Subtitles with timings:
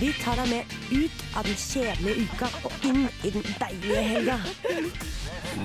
[0.00, 4.36] Vi tar deg med ut av den kjedelige uka og inn i den deilige helga.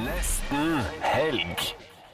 [0.03, 1.63] Nesten helg.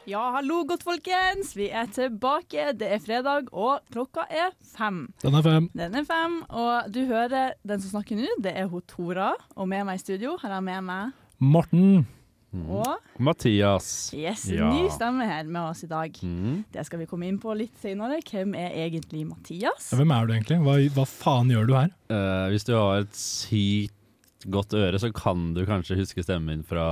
[0.06, 1.56] Ja, hallo godt folkens.
[1.58, 2.68] Vi er tilbake.
[2.78, 5.08] Det er fredag, og klokka er fem.
[5.24, 5.70] Den er fem.
[5.74, 9.32] Den er fem, og du hører den som snakker nå, det er hun Tora.
[9.56, 12.04] Og med meg i studio har jeg med meg Morten.
[12.54, 14.12] Og Mathias.
[14.14, 14.70] yes, Ja.
[14.74, 16.14] ny stemme her med oss i dag.
[16.22, 16.64] Mm.
[16.72, 18.20] Det skal vi komme inn på litt senere.
[18.22, 19.92] Hvem er egentlig Mathias?
[19.92, 20.60] Ja, hvem er du egentlig?
[20.64, 21.92] Hva, hva faen gjør du her?
[22.14, 23.94] Uh, hvis du har et sykt
[24.52, 26.86] godt øre, så kan du kanskje huske stemmen min fra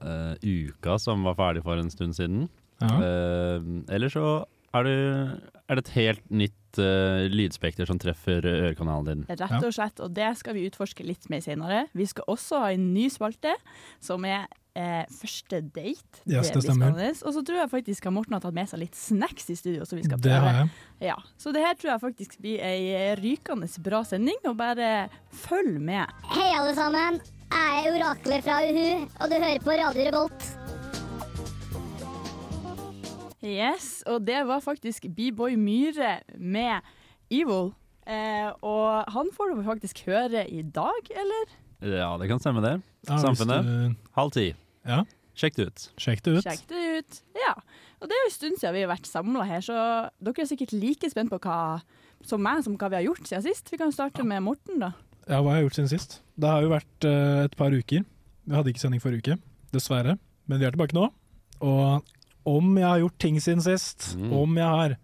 [0.00, 2.48] uh, uka som var ferdig for en stund siden.
[2.80, 2.92] Ja.
[2.96, 9.08] Uh, eller så er, du, er det et helt nytt uh, lydspekter som treffer ørekanalen
[9.08, 9.24] din.
[9.30, 11.86] Rett og slett, og det skal vi utforske litt mer senere.
[11.96, 13.54] Vi skal også ha en ny spalte,
[14.02, 16.22] som er eh, første date.
[16.28, 16.96] Yes, det stemmer.
[16.96, 19.86] Og så tror jeg faktisk at Morten har tatt med seg litt snacks i studio.
[19.88, 20.68] Så vi skal Det har jeg.
[21.08, 25.08] Ja, Så det her tror jeg faktisk blir ei rykende bra sending, og bare
[25.46, 26.12] følg med.
[26.36, 30.65] Hei alle sammen, jeg er oraklet fra Uhu, og du hører på Radio Revolt.
[33.46, 36.82] Yes, og det var faktisk B-boy Myhre med
[37.30, 37.68] Evil.
[38.06, 41.52] Eh, og han får du faktisk høre i dag, eller?
[41.86, 42.74] Ja, det kan stemme, det.
[43.08, 43.62] Ja, Samfunnet.
[43.66, 44.48] du- Halv ti.
[44.86, 45.04] Ja,
[45.36, 45.88] Sjekk det ut.
[46.00, 46.44] sjekk det ut.
[46.46, 47.20] Sjekk det ut.
[47.36, 47.52] Ja.
[48.00, 49.76] Og det er jo en stund siden vi har vært samla her, så
[50.22, 51.82] dere er sikkert like spent på hva
[52.24, 53.70] som meg, som hva vi har gjort siden sist.
[53.70, 54.92] Vi kan starte med Morten, da.
[55.28, 56.20] Ja, hva har jeg gjort siden sist?
[56.38, 58.04] Det har jo vært uh, et par uker.
[58.46, 59.38] Vi hadde ikke sending forrige uke,
[59.72, 60.18] dessverre.
[60.46, 61.10] Men vi er tilbake nå.
[61.60, 62.02] Og
[62.46, 64.32] om jeg har gjort ting siden sist, Mm.
[64.32, 64.96] om jeg har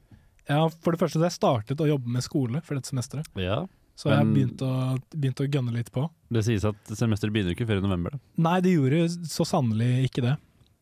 [0.48, 3.28] ja, For det første så jeg startet å jobbe med skole for dette semesteret.
[3.38, 3.60] Ja.
[3.94, 6.08] Så jeg har begynt å, begynt å gønne litt på.
[6.32, 8.10] Det sies at semesteret begynner ikke før i november.
[8.16, 8.18] da.
[8.42, 10.36] Nei, det gjorde så sannelig ikke det.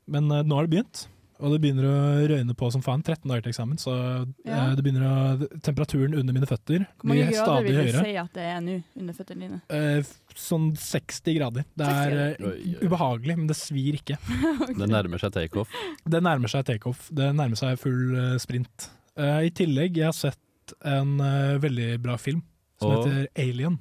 [0.08, 1.02] Men uh, nå har det begynt,
[1.40, 1.94] og det begynner å
[2.30, 3.02] røyne på som faen.
[3.02, 4.74] 13 dager til eksamen, så eh, Ja.
[4.76, 7.00] det begynner å, temperaturen under mine føtter blir stadig høyere.
[7.00, 8.04] Hvor mange grader vil du høyere.
[8.04, 9.60] si at det er nå under føttene dine?
[9.78, 11.66] Eh, sånn 60 grader.
[11.80, 12.86] Det er eh, oi, oi.
[12.86, 14.18] ubehagelig, men det svir ikke.
[14.80, 15.72] Det nærmer seg takeoff.
[16.06, 17.08] Det nærmer seg takeoff.
[17.12, 18.90] Det nærmer seg full uh, sprint.
[19.18, 22.42] Uh, I tillegg, jeg har sett en uh, veldig bra film
[22.80, 23.08] som Og?
[23.08, 23.78] heter Alien.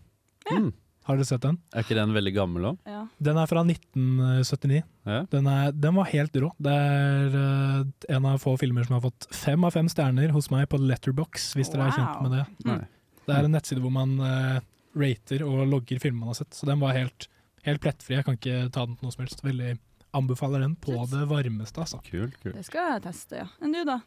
[0.50, 0.72] Mm.
[1.10, 1.56] Har dere sett den?
[1.74, 2.82] Er ikke den veldig gammel òg?
[2.86, 3.00] Ja.
[3.26, 4.84] Den er fra 1979.
[5.10, 5.24] Ja.
[5.32, 6.52] Den, er, den var helt rå.
[6.62, 7.80] Det er uh,
[8.14, 11.48] en av få filmer som har fått fem av fem stjerner hos meg på Letterbox,
[11.58, 12.44] hvis dere er kjent med det.
[12.70, 12.78] Nei.
[13.26, 14.60] Det er en nettside hvor man uh,
[15.02, 17.26] rater og logger filmer man har sett, så den var helt,
[17.66, 18.20] helt plettfri.
[18.20, 19.42] Jeg kan ikke ta den til noe som helst.
[19.46, 19.74] Veldig
[20.20, 22.04] anbefaler den på det varmeste, altså.
[22.06, 22.54] Kul, kul.
[22.54, 23.50] Det skal jeg teste, ja.
[23.66, 23.98] Enn du, da?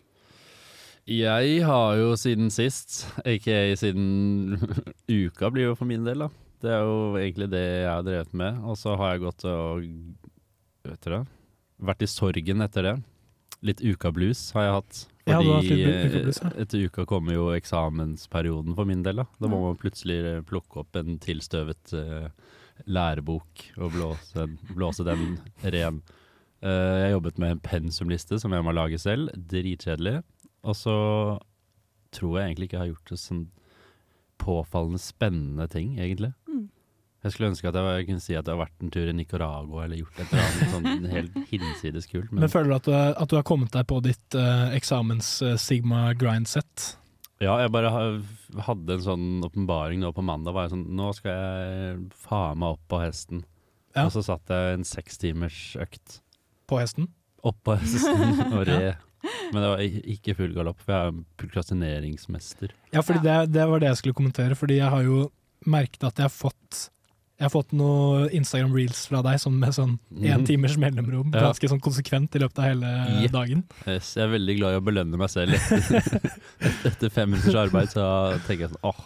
[1.11, 4.55] Jeg har jo siden sist, aka siden
[5.11, 6.31] uka blir jo for min del, da.
[6.63, 8.61] Det er jo egentlig det jeg har drevet med.
[8.71, 9.83] Og så har jeg gått og
[10.87, 11.25] vet dere,
[11.83, 12.95] vært i sorgen etter det.
[13.63, 15.01] Litt ukablues har jeg hatt.
[15.23, 16.49] Ja, du har hatt Fordi litt ukablues, ja.
[16.51, 19.21] eh, etter uka kommer jo eksamensperioden for min del.
[19.23, 19.69] Da Da må Ja.
[19.69, 22.27] man plutselig eh, plukke opp en tilstøvet uh,
[22.91, 26.03] lærebok og blåse, blåse den ren.
[26.63, 29.31] Uh, jeg jobbet med en pensumliste som jeg må lage selv.
[29.35, 30.23] Dritkjedelig.
[30.63, 30.97] Og så
[32.15, 33.45] tror jeg egentlig ikke jeg har gjort det sånn
[34.43, 36.33] påfallende spennende ting, egentlig.
[37.23, 39.09] Jeg skulle ønske at jeg, var- jeg kunne si at jeg har vært en tur
[39.09, 42.33] i Nicaragua eller gjort et eller annet sånn helt hinsides kult.
[42.35, 46.01] Men, føler du at du, at du har kommet deg på ditt uh, eksamens-sigma Sigma
[46.19, 46.97] grind-sett?
[47.43, 47.91] Ja, jeg bare
[48.67, 50.55] hadde en sånn åpenbaring nå på mandag.
[50.55, 51.97] Var jeg sånn, nå skal jeg
[52.27, 53.45] faen meg opp på hesten.
[53.97, 54.05] Ja.
[54.07, 56.21] Og så satt jeg en seks timers økt
[56.71, 57.09] På hesten?
[57.43, 58.95] opp på hesten og red.
[59.53, 59.83] Men det var
[60.15, 62.73] ikke full galopp, for jeg er prokrastineringsmester.
[62.95, 64.55] Ja, fordi Det, det var det jeg skulle kommentere.
[64.59, 65.27] Fordi jeg har jo
[65.67, 66.89] merket at jeg har fått
[67.39, 70.45] jeg har fått noen Instagram reels fra deg som med sånn én Mhm.
[70.47, 71.33] timers mellomrom.
[71.35, 71.49] Ja.
[71.51, 73.31] Ganske sånn konsekvent i løpet av hele yeah.
[73.33, 73.65] dagen.
[73.87, 75.57] Yes, jeg er veldig glad i å belønne meg selv.
[76.87, 78.05] Etter fem minutters arbeid så
[78.47, 79.01] tenker jeg sånn åh,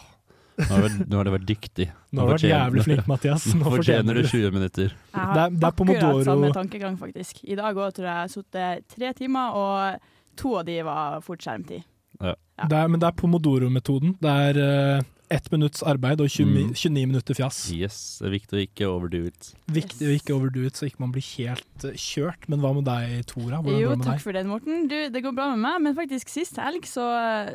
[0.57, 1.87] nå har du- nå har du vært dyktig.
[2.13, 3.45] Nå har du vært jævlig flink, Mathias.
[3.53, 4.93] Nå Nå fortjener du 20 minutter.
[4.93, 7.43] Jeg har Det er- det er akkurat samme tankegang, faktisk.
[7.43, 9.99] I dag òg tror jeg jeg har sittet tre timer, og
[10.35, 11.83] to av de var fort skjermtid.
[12.21, 12.33] Ja.
[12.67, 14.15] Det er, men det er pomodoro-metoden.
[14.19, 16.73] Det er eh, ett minutts arbeid og 20, Mm.
[16.73, 17.57] 29 minutter fjas.
[17.75, 19.49] Yes, det er viktig å ikke overdo it.
[19.67, 22.47] Viktig å ikke overdo it, så ikke man blir helt eh, kjørt.
[22.47, 23.59] Men hva med deg, Tora?
[23.61, 24.23] Hvordan Jo, går det med takk deg?
[24.23, 24.87] for den, Morten.
[24.87, 27.05] Du, det går bra med meg, men faktisk sist helg så,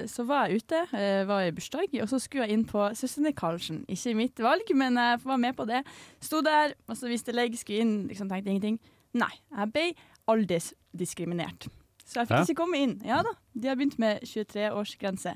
[0.06, 0.82] så var jeg ute.
[0.92, 3.84] eh, var i bursdag, og så skulle jeg inn på Søstrene Karlsen.
[3.88, 5.82] Ikke mitt valg, men jeg var med på det.
[6.20, 8.78] Sto der, og så viste legg, skulle inn, liksom tenkte ingenting.
[9.14, 9.88] Nei, jeg ble
[10.28, 11.68] aldersdiskriminert.
[12.12, 12.44] Så jeg fikk ja.
[12.46, 12.96] ikke komme inn.
[13.08, 15.32] Ja da, de har begynt med 23-årsgrense.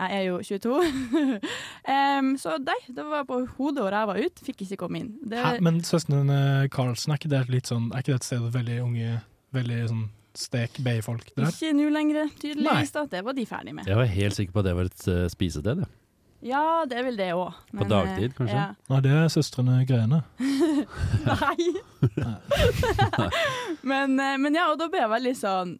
[0.00, 0.76] Jeg er jo 22.
[0.78, 4.42] um, så nei, det var på hodet og ræva ut.
[4.46, 5.10] Fikk ikke komme inn.
[5.26, 8.48] Det, Hæ, men søstrene Karlsen, er ikke det litt sånn Er ikke det et sted
[8.54, 9.20] veldig unge,
[9.56, 11.50] veldig sånn stek bay-folk der?
[11.50, 12.92] ikke nå lenger, tydeligvis.
[12.94, 13.88] da, Det var de ferdig med.
[13.90, 15.82] Jeg var helt sikker på at det var et uh, spisested.
[15.82, 15.96] jeg.
[16.40, 17.52] Ja, det er vel det òg.
[17.76, 18.56] På dagtid, kanskje?
[18.56, 18.70] Ja.
[18.90, 20.22] Nei, det er søstrene Grene.
[21.26, 21.68] Nei.
[23.90, 25.74] men, eh, men ja, og da ble jeg veldig sånn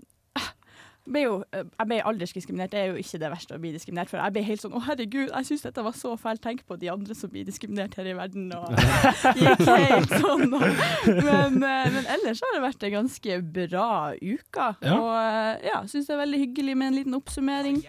[1.13, 4.11] ble jo, eh, jeg ble aldersdiskriminert, det er jo ikke det verste å bli diskriminert
[4.13, 4.21] for.
[4.21, 6.43] Jeg ble helt sånn 'Å, herregud, jeg syns dette var så fælt.
[6.45, 8.71] Tenk på de andre som blir diskriminert her i verden.' Og
[9.41, 10.55] gikk helt sånn.
[10.55, 10.67] Og,
[11.07, 14.69] men, eh, men ellers har det vært en ganske bra uke.
[14.83, 14.95] Ja.
[14.97, 17.83] Og eh, ja, syns det er veldig hyggelig med en liten oppsummering.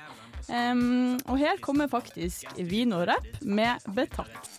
[0.52, 4.51] Um, og her kommer faktisk Vino rapp med Betatt.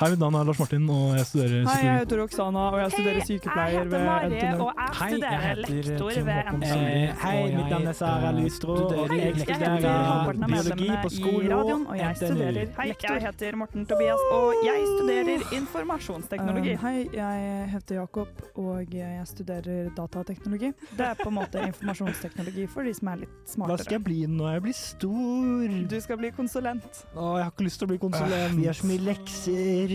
[0.00, 2.90] Hei, mitt navn er Lars Martin, og jeg studerer Hei, jeg heter Roxana, og jeg
[2.94, 4.64] studerer sykepleier ved NTNU.
[4.98, 8.76] Hei, jeg heter Trond Håkon Eh, Solli, hei, og mitt navn er jeg, Sara Lystro,
[8.88, 12.30] og jeg lektor- studerer biologi på skolen radioen, og jeg NTNU.
[12.32, 13.14] studerer Hei, lektor.
[13.14, 16.72] jeg heter Morten Tobias, og jeg studerer informasjonsteknologi.
[16.72, 20.72] Um, hei, jeg heter Jakob, og jeg studerer datateknologi.
[20.96, 23.76] Det er på en måte informasjonsteknologi for de som er litt smartere.
[23.76, 25.78] Hva skal jeg bli når jeg blir stor?
[25.94, 27.04] Du skal bli konsulent.
[27.14, 28.56] Å, jeg har ikke lyst til å bli konsulent.
[28.58, 29.91] Vi har så mye lekser.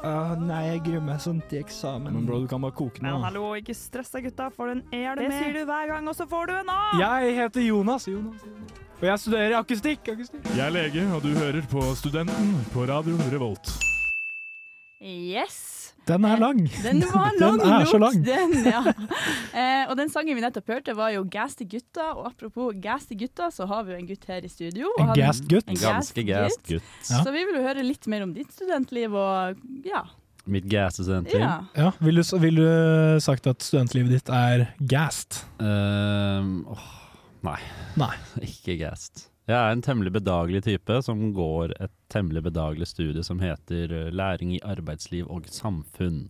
[0.00, 2.14] Å, nei, jeg gruer meg sånn til eksamen.
[2.16, 5.14] Men bro, du kan bare koke Men hallo, ikke stress deg, gutta, for den er
[5.18, 5.42] det Det med.
[5.44, 6.78] sier du hver gang, og så får du en A!
[7.02, 8.80] Jeg heter Jonas, Jonas, Jonas.
[9.00, 10.08] og jeg studerer akustikk.
[10.14, 10.48] akustikk.
[10.56, 13.74] Jeg er lege, og du hører på Studenten på Radio Revolt.
[15.00, 15.69] Yes!
[16.10, 16.60] Den er lang.
[16.82, 18.20] Den var Den er er så lang.
[18.30, 18.82] Den, ja.
[19.54, 22.10] eh, og den sangen vi nettopp hørte, var jo 'Gas gutta'.
[22.16, 24.90] Og apropos gas gutta, så har vi jo en gutt her i studio.
[24.98, 25.68] En han- gassed gutt.
[25.70, 26.82] En Ganske gassed gutt.
[27.10, 27.22] Ja.
[27.24, 30.04] Så vi vil jo høre litt mer om ditt studentliv og ja.
[30.50, 31.40] Mitt gassestudentliv.
[31.40, 31.58] ja.
[31.76, 35.42] Ja, vil du, vil du sagt at studentlivet ditt er gassed?
[35.60, 36.86] Uh, åh,
[37.46, 37.58] nei.
[38.00, 38.14] Nei.
[38.50, 39.26] Ikke gassed.
[39.50, 44.10] Jeg er en temmelig bedagelig type som går et temmelig bedagelig studie som heter eh,
[44.14, 46.28] Læring i arbeidsliv og samfunn.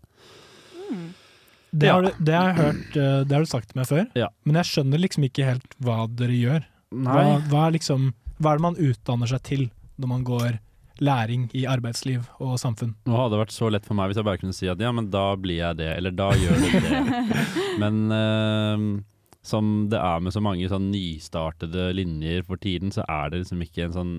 [1.71, 1.93] Det, Ja.
[1.95, 4.29] har du, det har jeg hørt, eh, det har du sagt til meg før, Ja.
[4.45, 6.65] men jeg skjønner liksom ikke helt hva dere gjør.
[6.91, 7.39] Hva, Nei.
[7.53, 8.09] hva, er liksom,
[8.41, 9.71] hva er det man utdanner seg til
[10.01, 10.59] når man går
[11.01, 12.97] læring i arbeidsliv og samfunn?
[13.07, 14.91] Nå hadde det vært så lett for meg hvis jeg bare kunne si at ja,
[14.93, 17.47] men da blir jeg det, eller da gjør du det.
[17.83, 19.05] men ehm,
[19.43, 23.63] som det er med så mange sånn nystartede linjer for tiden, så er det liksom
[23.65, 24.15] ikke en sånn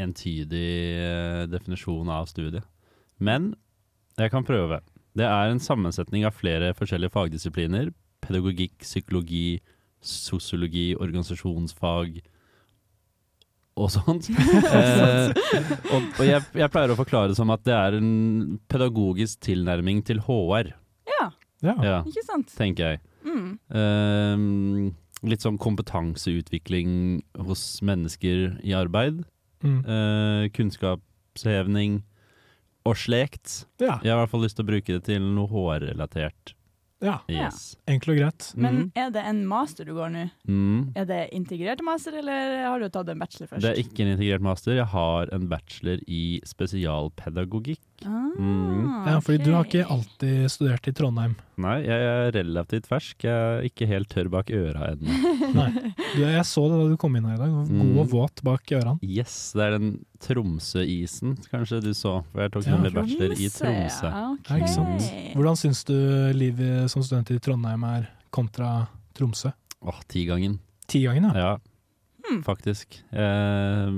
[0.00, 0.70] entydig
[1.00, 2.64] eh, definisjon av studiet.
[3.20, 3.54] Men
[4.20, 4.80] jeg kan prøve.
[5.16, 7.90] Det er en sammensetning av flere forskjellige fagdisipliner.
[8.24, 9.60] Pedagogikk, psykologi,
[10.04, 12.20] sosiologi, organisasjonsfag
[13.80, 14.28] og sånt.
[14.76, 15.32] eh,
[15.94, 20.02] og og jeg, jeg pleier å forklare det som at det er en pedagogisk tilnærming
[20.04, 20.74] til HR,
[21.08, 21.30] ja,
[21.64, 21.74] Ja.
[21.84, 22.52] ja, ikke sant?
[22.56, 23.00] tenker jeg.
[23.30, 23.58] Mm.
[23.70, 29.24] Ehm, litt sånn kompetanseutvikling hos mennesker i arbeid.
[29.62, 29.82] Mm.
[29.84, 31.98] eh, kunnskapshevning
[32.88, 33.66] og slekt.
[33.78, 33.98] Ja.
[34.02, 36.54] Jeg har i hvert fall lyst til å bruke det til noe HR-relatert.
[37.02, 37.18] ja.
[37.28, 37.76] Yes.
[37.88, 38.54] Enkelt og greit.
[38.56, 38.92] Men Mhm.
[38.96, 40.30] er det en master du går nå?
[40.48, 40.92] Mm.
[40.96, 43.60] Er det integrert master, eller har du tatt en bachelor først?
[43.62, 44.74] Det er ikke en integrert master.
[44.74, 47.78] Jeg har en bachelor i spesialpedagogikk.
[48.04, 49.06] Ah, Mm.
[49.06, 51.36] Ja, fordi du har ikke alltid studert i Trondheim.
[51.60, 53.24] Nei, jeg er relativt fersk.
[53.26, 55.16] Jeg er ikke helt tørr bak øra ennå.
[55.58, 55.92] Nei.
[56.18, 57.50] Jeg så det da du kom inn her i dag.
[57.50, 58.12] God og Mm.
[58.14, 58.96] våt bak ørene.
[59.04, 59.90] Yes, det er den
[60.20, 62.22] Tromsø-isen kanskje du så.
[62.32, 62.76] For jeg tok Ja.
[62.76, 64.08] nemlig bachelor i Tromsø.
[64.10, 64.58] Ja, okay.
[64.58, 65.34] Ja, ikke sant?
[65.36, 65.96] Hvordan syns du
[66.36, 69.52] livet som student i Trondheim er kontra Tromsø?
[69.82, 70.58] Åh, tigangen.
[70.90, 71.32] Tigangen, ja.
[71.34, 71.56] Ja,
[72.20, 72.40] Hmm.
[72.44, 72.98] faktisk.
[73.12, 73.92] Eh,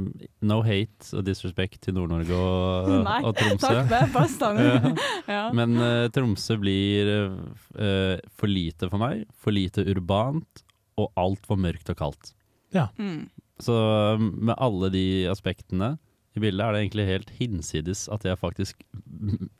[0.47, 2.93] no hate og disrespect til Nord-Norge og,
[3.27, 3.67] og Tromsø.
[3.67, 4.63] Takk med påstand.
[5.37, 5.43] ja.
[5.57, 9.27] Men eh, Tromsø blir eh, for lite for meg.
[9.43, 10.65] For lite urbant
[11.01, 12.33] og altfor mørkt og kaldt.
[12.73, 13.29] Mm.
[13.61, 13.75] Så
[14.17, 15.97] um, med alle de aspektene
[16.33, 18.81] i bildet er det egentlig helt hinsides at jeg faktisk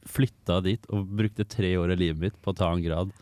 [0.09, 3.13] flytta dit og brukte tre år av livet mitt på å ta en grad.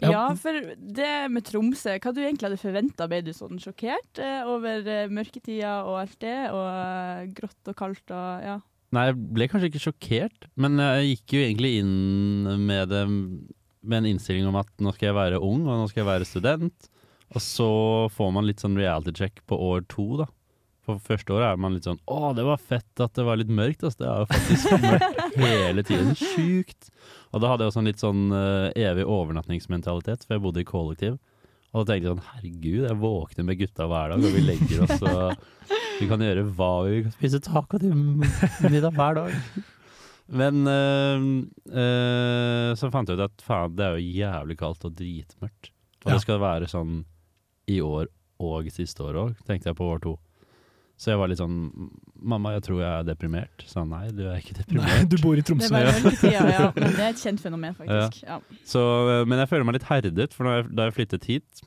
[0.00, 0.10] Ja.
[0.14, 3.08] Ja, for det med Tromsø, hva du egentlig hadde forventa?
[3.10, 7.76] Ble du sånn sjokkert eh, over eh, mørketida og alt det, og eh, grått og
[7.76, 8.58] kaldt og ja?
[8.96, 13.04] Nei, jeg ble kanskje ikke sjokkert, men jeg gikk jo egentlig inn med det
[13.80, 16.28] med en innstilling om at nå skal jeg være ung, og nå skal jeg være
[16.28, 16.90] student.
[17.30, 17.70] Og så
[18.12, 20.26] får man litt sånn reality check på år to, da.
[20.86, 23.52] For første året er man litt sånn Å, det var fett at det var litt
[23.52, 23.84] mørkt.
[23.84, 24.00] Altså.
[24.00, 26.14] Det er jo faktisk mørkt hele tiden.
[26.18, 26.90] Sjukt.
[27.30, 30.68] Og da hadde jeg også en litt sånn uh, evig overnattingsmentalitet, for jeg bodde i
[30.68, 31.18] kollektiv.
[31.70, 34.80] Og da tenkte jeg sånn herregud, jeg våkner med gutta hver dag, og vi legger
[34.86, 37.12] oss og vi kan gjøre hva vi vil.
[37.14, 39.36] Spise taco til middag hver dag.
[40.40, 41.22] Men øh,
[41.74, 45.70] øh, så fant jeg ut at faen, det er jo jævlig kaldt og dritmørkt.
[46.04, 46.14] Og Ja.
[46.16, 47.04] det skal være sånn
[47.70, 48.08] i år
[48.40, 50.16] og siste år òg, tenkte jeg på år to.
[51.00, 51.70] Så jeg var litt sånn
[52.20, 53.62] Mamma, jeg tror jeg er deprimert.
[53.64, 54.90] Sa han, nei, du er ikke deprimert.
[54.92, 55.70] Nei, du bor i Tromsø.
[55.72, 56.68] Det, ja.
[56.76, 58.20] Men det er et kjent fenomen, faktisk.
[58.26, 58.36] Ja.
[58.68, 61.64] Så, øh, men jeg føler meg litt herdet, for da jeg, da jeg flyttet hit,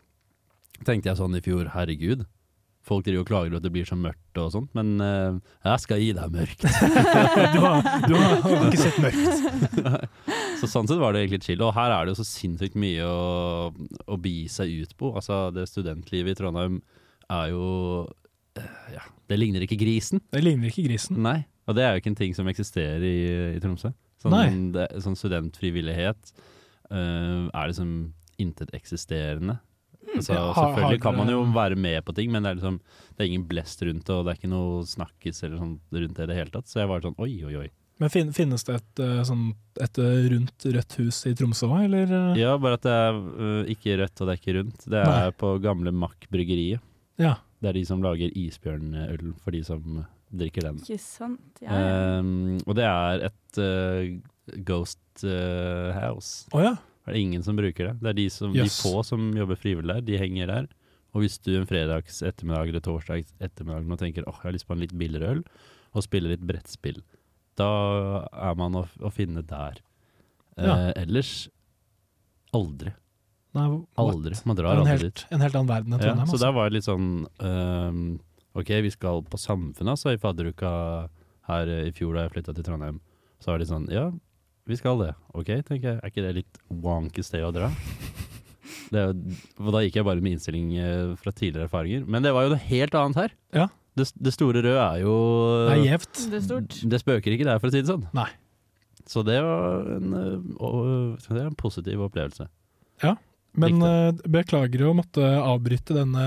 [0.85, 2.27] tenkte jeg sånn i fjor, herregud.
[2.85, 5.81] Folk driver og klager over at det blir så mørkt og sånt, men uh, jeg
[5.87, 6.65] skal gi deg mørkt.
[7.55, 10.25] Du har, du har, ikke sett mørkt.
[10.61, 11.63] så sånn sett var det egentlig chill.
[11.65, 13.69] Og her er det jo så sinnssykt mye å,
[14.05, 15.15] å bi seg ut på.
[15.15, 16.83] Altså, det studentlivet i Trondheim
[17.31, 17.63] er jo
[18.93, 20.21] Ja, det ligner ikke grisen.
[20.33, 21.19] Det ligner ikke grisen.
[21.25, 23.17] Nei, og det er jo ikke en ting som eksisterer i,
[23.55, 23.93] i Tromsø.
[24.23, 26.33] Sånn, det, sånn studentfrivillighet
[26.93, 29.57] uh, er liksom inteteksisterende.
[30.13, 32.75] Altså, Ja, selvfølgelig kan man jo være med på ting, men det er liksom
[33.15, 36.19] Det er ingen blest rundt det, og det er ikke noe snakkis eller sånt rundt
[36.19, 36.69] det i det hele tatt.
[36.69, 37.69] Så jeg var sånn oi, oi, oi.
[38.01, 39.43] Men fin, finnes det et, eh, sånn,
[39.81, 42.09] et eh, rundt rødt hus i Tromsø òg, eller?
[42.09, 42.39] eh?
[42.41, 44.85] Ja, bare at det er uh, ikke rødt og det er ikke rundt.
[44.87, 45.35] Det er Nei.
[45.43, 46.81] på gamle Mack bryggeriet.
[47.21, 47.35] Ja.
[47.63, 50.01] Det er de som lager isbjørnøl for de som
[50.33, 50.81] drikker den.
[50.83, 51.61] Ikke sant?
[51.63, 52.19] Ja.
[52.19, 56.49] Um, og det er et uh, ghost uh, house.
[56.51, 56.73] Oh, ja.
[57.05, 57.93] Det er ingen som bruker det.
[58.01, 58.75] Det er de, som, Yes.
[58.75, 60.67] de få som jobber frivillig der, de henger der.
[61.13, 64.67] Og hvis du en fredags ettermiddag eller torsdags ettermiddag nå tenker åh, jeg har lyst
[64.67, 65.43] på en litt billigere øl,
[65.93, 67.03] og spiller litt brettspill,
[67.59, 67.69] da
[68.33, 69.79] er man å, å finne der.
[70.57, 70.73] Ja.
[70.73, 71.33] Uh, ellers
[72.53, 72.95] aldri.
[73.53, 73.65] Nei.
[74.01, 74.35] Aldri.
[74.49, 75.25] Man drar aldri helt, dit.
[75.29, 76.31] en helt annen verden enn Ja, Trondheim.
[76.31, 78.03] så der var det litt sånn um,
[78.57, 80.71] OK, vi skal på Samfunnet, så i fadderuka
[81.49, 82.99] her eh, i fjor da jeg flytta til Trondheim.
[83.41, 84.07] Så var det litt sånn Ja,
[84.69, 85.11] vi skal det.
[85.35, 85.99] OK, tenker jeg.
[85.99, 87.71] Er ikke det litt wonky sted å dra?
[88.93, 89.01] Det,
[89.57, 92.03] og da gikk jeg bare med innstilling eh, fra tidligere erfaringer.
[92.09, 93.33] Men det var jo noe helt annet her.
[93.55, 93.65] Ja.
[93.97, 95.13] Det, det store røde er jo
[95.65, 96.21] Det er gjevt.
[96.29, 96.77] Det stort.
[96.93, 98.05] Det spøker ikke der, for å si det sånn.
[98.17, 98.27] Nei.
[99.09, 102.47] Så det var en, eh, en positiv opplevelse.
[103.03, 103.15] Ja.
[103.55, 106.23] Men eh, beklager å måtte avbryte denne,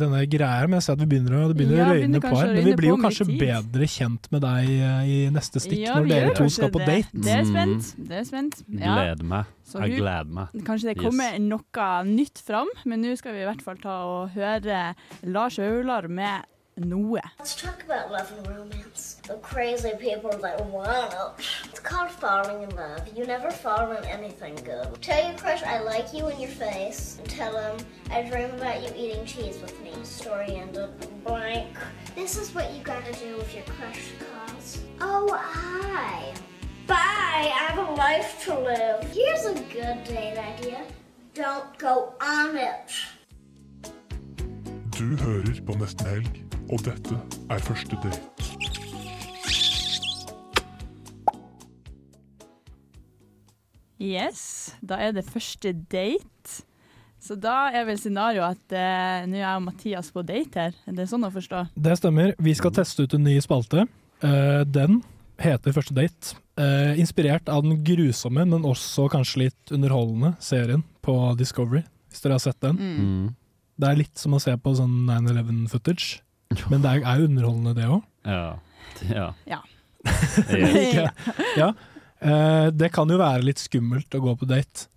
[0.00, 2.30] denne greia, men jeg ser at vi begynner å, det begynner Ja, å røyne på
[2.38, 2.52] her.
[2.54, 6.08] Men vi blir jo kanskje bedre kjent med deg eh, i neste stikk, Ja, når
[6.08, 6.86] dere to skal på det.
[6.86, 7.20] date.
[7.26, 7.52] Det er Mm.
[7.52, 8.08] spent.
[8.08, 8.62] Det er spent.
[8.68, 8.94] Ja.
[8.96, 9.44] Gleder meg.
[9.68, 10.48] Så Jeg gleder meg.
[10.64, 11.04] Kanskje det Yes.
[11.04, 14.94] kommer noe nytt fram, men nå skal vi i hvert fall ta og høre
[15.24, 16.44] Lars Aular med
[16.76, 17.18] noe.
[17.38, 19.20] Let's talk about love and romance.
[19.26, 21.44] The crazy people that want it.
[21.64, 23.08] It's called falling in love.
[23.16, 25.00] You never fall in anything good.
[25.00, 27.76] Tell your crush I like you in your face, and tell him
[28.10, 29.92] I dream about you eating cheese with me.
[30.02, 30.90] Story ended
[31.24, 31.76] blank.
[32.14, 34.80] This is what you gotta do if your crush calls.
[35.00, 36.32] Oh, hi.
[36.86, 37.24] Bye.
[37.34, 39.02] I have a life to live.
[39.12, 40.82] Here's a good date idea.
[41.34, 42.92] Don't go on it.
[44.98, 47.18] Du hører på Nesten Helg, og dette
[47.50, 48.50] er første date.
[54.00, 56.62] Yes, da er det første date.
[57.24, 60.74] Så da er vel scenarioet at eh, nå er jeg og Mathias på date her.
[60.84, 61.62] Er det sånn å forstå?
[61.72, 62.34] Det stemmer.
[62.36, 63.86] Vi skal teste ut en ny spalte.
[64.20, 65.00] Eh, den
[65.40, 66.36] heter Første date.
[66.60, 72.36] Eh, inspirert av den grusomme, men også kanskje litt underholdende serien på Discovery, hvis dere
[72.36, 72.76] har sett den.
[72.78, 73.24] Mm.
[73.80, 76.20] Det er litt som å se på sånn 9-11-footage,
[76.70, 78.02] men det er, er jo underholdende det òg.
[78.28, 78.46] Ja.
[79.10, 79.60] ja.
[80.94, 81.08] Ja.
[81.56, 81.68] Ja.
[82.24, 84.88] Eh, det kan jo være litt skummelt å gå på date.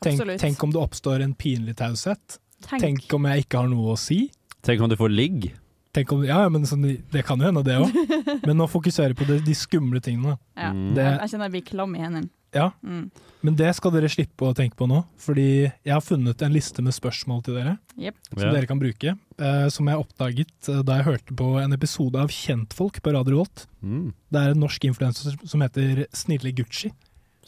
[0.00, 2.38] Tenk, tenk om det oppstår en pinlig taushet.
[2.64, 2.82] Tenk.
[2.82, 4.24] Tenk om jeg ikke har noe å si.
[4.64, 5.50] Tenk om du får ligg.
[5.96, 7.94] Tenk om, ja, men sånn, Det kan jo hende, det òg.
[8.46, 10.36] Men nå fokuserer jeg på det, de skumle tingene.
[10.54, 10.70] Ja.
[10.70, 10.92] Mm.
[10.94, 12.30] Det, Jeg, jeg kjenner jeg blir klam i hendene.
[12.56, 13.10] Ja, Mm.
[13.40, 16.82] Men det skal dere slippe å tenke på nå, fordi jeg har funnet en liste
[16.84, 17.76] med spørsmål til dere.
[17.96, 18.16] Yep.
[18.34, 18.52] Som yeah.
[18.52, 19.14] dere kan bruke.
[19.40, 23.40] Eh, som jeg oppdaget eh, da jeg hørte på en episode av Kjentfolk på Radio
[23.40, 23.64] Volt.
[23.80, 24.10] Mm.
[24.28, 26.92] Det er en norsk influenser som heter Snille Gucci.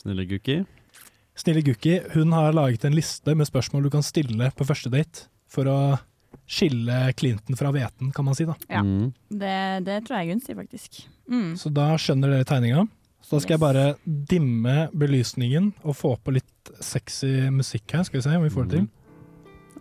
[0.00, 0.62] Snille Gucci.
[1.36, 5.28] Snille Gucci hun har laget en liste med spørsmål du kan stille på første date
[5.52, 5.78] for å
[6.48, 8.48] skille Clinton fra hveten, kan man si.
[8.48, 8.56] da.
[8.68, 8.80] Ja.
[8.80, 9.12] Mm.
[9.28, 11.04] Det, det tror jeg hun sier, faktisk.
[11.28, 11.52] Mm.
[11.60, 12.86] Så da skjønner dere tegninga.
[13.22, 18.02] Så da skal jeg bare dimme belysningen og få på litt sexy musikk her.
[18.08, 18.88] Skal vi se om vi får det til.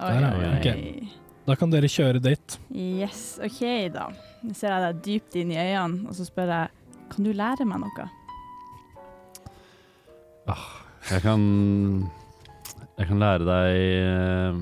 [0.01, 1.17] Oi, Der er vi, oi, ok.
[1.50, 2.62] Da kan dere kjøre date.
[2.69, 3.62] Yes, OK,
[3.93, 4.07] da.
[4.45, 6.77] Nå ser jeg deg dypt inn i øynene, og så spør jeg
[7.12, 8.07] kan du lære meg noe.
[11.12, 11.41] Jeg kan
[12.98, 14.60] Jeg kan lære deg eh,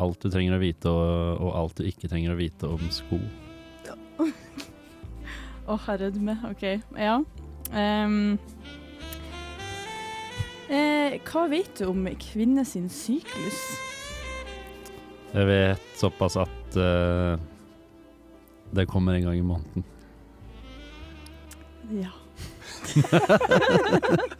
[0.00, 3.18] alt du trenger å vite, og, og alt du ikke trenger å vite om sko.
[5.70, 6.44] Åh, du rødmer.
[6.50, 6.64] OK.
[6.98, 7.20] Ja.
[7.72, 8.38] Ehm,
[10.68, 13.60] eh, hva vet du om kvinner sin syklus?
[15.30, 17.38] Jeg vet såpass at eh,
[18.74, 19.84] det kommer en gang i måneden.
[21.90, 22.10] Ja.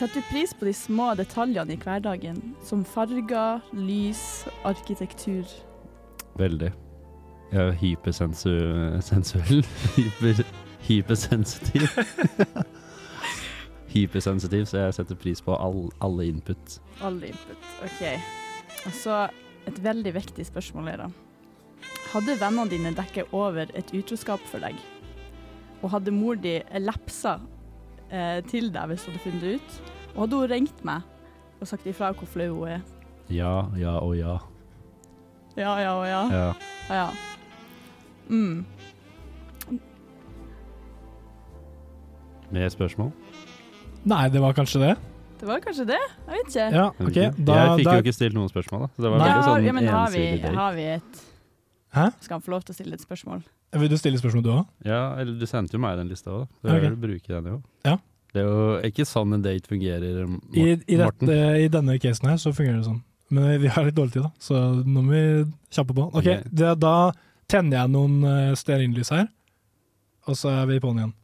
[0.00, 5.44] Setter du pris på de små detaljene i hverdagen, som farger, lys, arkitektur?
[6.40, 6.72] Veldig.
[7.50, 9.64] Jeg er hypersensuell.
[9.96, 10.42] Hyper,
[10.86, 11.82] hypersensitiv.
[13.94, 16.78] hypersensitiv, så jeg setter pris på all, alle input.
[17.02, 17.64] Alle input.
[17.82, 18.04] OK.
[18.86, 19.16] Og så
[19.66, 21.08] et veldig viktig spørsmål er da.
[22.12, 24.78] Hadde vennene dine dekket over et utroskap for deg?
[25.82, 27.38] Og hadde mor di lepsa
[28.10, 29.80] eh, til deg hvis hun hadde funnet det ut?
[30.14, 31.02] Og hadde hun ringt meg
[31.60, 32.86] og sagt ifra hvor flau hun er?
[33.30, 34.38] Ja, ja og ja.
[35.58, 36.22] Ja, ja og ja.
[36.30, 36.46] Ja.
[36.88, 37.02] ja.
[37.02, 37.29] ja.
[38.30, 38.64] Mm.
[42.50, 43.12] Mer spørsmål?
[44.10, 44.92] Nei, det var kanskje det.
[45.40, 46.00] Det var kanskje det?
[46.00, 46.66] Jeg vet ikke.
[46.76, 47.30] Ja, okay.
[47.38, 48.88] Da, jeg fikk da, jo ikke stilt noen spørsmål, da.
[48.94, 50.24] Så det var veldig sånn ja, men har vi,
[50.56, 51.26] har vi et
[51.90, 52.04] Hæ?
[52.22, 53.40] Skal han få lov til å stille et spørsmål?
[53.82, 54.66] Vil du stille spørsmål du òg?
[54.86, 56.44] Ja, eller du sendte jo meg den lista òg.
[56.60, 56.74] Så Ok.
[56.76, 57.56] jeg vil bruke den jo.
[57.86, 57.96] Ja.
[58.30, 61.26] Det er jo ikke sånn en date fungerer, Mor I, i, Morten.
[61.26, 63.00] dette, I denne casen her så fungerer det sånn.
[63.30, 65.24] Men vi har litt dårlig tid, da, så nå må vi
[65.70, 66.06] kjappe på.
[66.10, 66.42] Ok, okay.
[66.46, 66.94] det, Da
[67.50, 69.26] tenner jeg noen uh, stearinlys her,
[70.30, 71.16] og så er vi på'n igjen.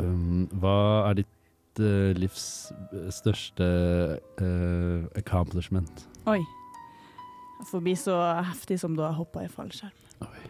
[0.00, 0.76] Um, hva
[1.10, 2.70] er ditt uh, livs
[3.12, 3.66] største
[4.40, 6.06] uh, accomplishment?
[6.30, 6.40] Oi.
[7.68, 8.16] Forbi bli så
[8.46, 9.96] heftig som da jeg hoppa i fallskjerm.
[10.24, 10.46] Oi.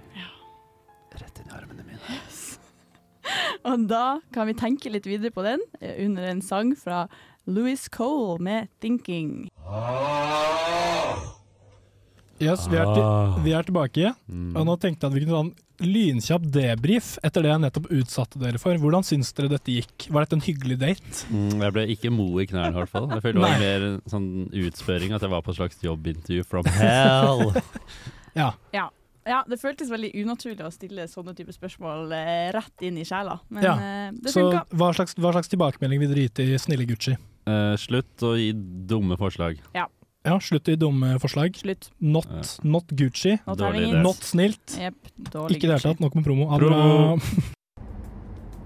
[1.18, 2.20] Rett inn i armene mine.
[3.70, 7.08] Og da kan vi tenke litt videre på den eh, under en sang fra
[7.50, 9.50] Louis Cole med 'Thinking'.
[12.40, 13.34] Yes, vi er, til, Ah.
[13.44, 14.54] vi er tilbake, Mm.
[14.56, 17.86] og nå tenkte jeg at vi kunne ta en lynkjapp debrief etter det jeg nettopp
[17.90, 18.74] utsatte dere for.
[18.76, 20.08] Hvordan syns dere dette gikk?
[20.12, 21.24] Var dette en hyggelig date?
[21.32, 23.08] Mm, jeg ble ikke mo i knærne, i hvert fall.
[23.08, 26.44] Jeg følte det var mer en sånn utspørring, at jeg var på et slags jobbintervju
[26.46, 27.52] from hell.
[28.36, 28.52] Ja.
[28.72, 28.88] Ja.
[29.26, 33.40] ja, det føltes veldig unaturlig å stille sånne type spørsmål eh, rett inn i sjela,
[33.50, 33.72] men ja.
[33.74, 37.16] eh, det Så hva slags, hva slags tilbakemelding vil dere gi til snille Gucci?
[37.50, 39.58] Eh, slutt å gi dumme forslag.
[39.74, 39.88] Ja.
[40.26, 41.56] Ja, slutt i dumme forslag.
[41.56, 41.88] Slutt.
[41.98, 42.28] Not,
[42.62, 43.38] not Gucci.
[43.46, 44.02] Idé.
[44.02, 44.76] Not snilt.
[44.76, 45.08] Yep,
[45.48, 46.02] Ikke i det hele tatt.
[46.02, 46.50] Nok med promo.
[46.60, 47.16] Promo.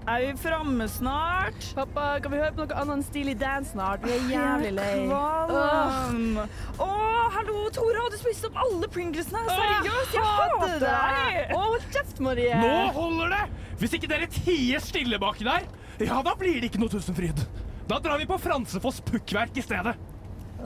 [0.05, 1.63] Er vi framme snart?
[1.73, 4.03] Pappa, kan vi høre på noe annet enn Steely dance snart?
[4.05, 4.89] Vi er jævlig lei.
[5.07, 6.35] Kvalm.
[6.77, 6.89] Å,
[7.33, 9.41] hallo, Tora, du spist opp alle Pringlesene?
[9.47, 11.39] Seriøst, jeg hater deg!
[11.55, 12.51] Å, hold kjeft, Marie!
[12.61, 13.41] Nå holder det!
[13.81, 15.65] Hvis ikke dere tier stille baki der,
[16.03, 17.41] ja, da blir det ikke noe Tusenfryd.
[17.89, 19.95] Da drar vi på Fransefoss pukkverk i stedet.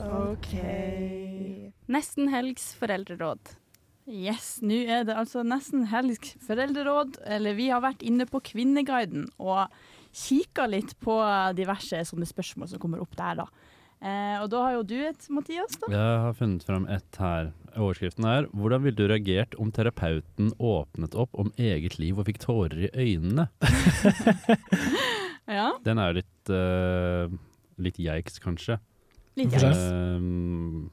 [0.04, 0.54] OK.
[1.90, 3.56] Nesten helgs foreldreråd.
[4.10, 7.20] Yes, nå er det altså nesten helgs foreldreråd.
[7.30, 9.68] Eller vi har vært inne på Kvinneguiden og
[10.10, 11.18] kikka litt på
[11.58, 13.46] diverse sånne spørsmål som kommer opp der, da.
[14.00, 15.90] Eh, og da har jo du et, Mathias, da.
[15.92, 17.52] Jeg har funnet fram et her.
[17.76, 22.40] Overskriften er 'Hvordan ville du reagert om terapeuten åpnet opp om eget liv og fikk
[22.40, 23.48] tårer i øynene?'
[25.50, 27.26] Ja, Den er jo litt uh,
[27.82, 28.78] litt yikes, kanskje.
[29.38, 30.90] Ehm,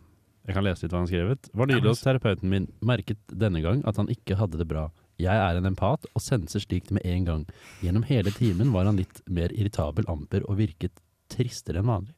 [0.47, 1.49] jeg kan lese litt hva han skrevet.
[1.57, 4.87] Var nylig hos terapeuten min, merket denne gang at han ikke hadde det bra.
[5.17, 7.43] Jeg er en empat og senser slikt med en gang.
[7.81, 11.01] Gjennom hele timen var han litt mer irritabel, amper og virket
[11.33, 12.13] tristere enn vanlig.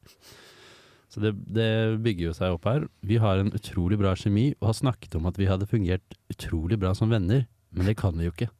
[1.10, 2.84] Så det, det bygger jo seg opp her.
[3.02, 6.78] Vi har en utrolig bra kjemi og har snakket om at vi hadde fungert utrolig
[6.78, 8.50] bra som venner, men det kan vi jo ikke.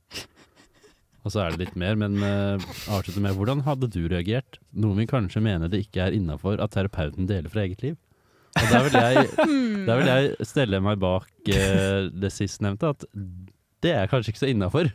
[1.21, 4.61] Og så er det litt mer, men uh, med hvordan hadde du reagert?
[4.73, 7.99] Noe vi kanskje mener det ikke er innafor at terapeuten deler fra eget liv.
[8.59, 9.29] Og der vil jeg,
[9.87, 13.05] der vil jeg stelle meg bak uh, det sistnevnte, at
[13.81, 14.91] det er kanskje ikke så innafor.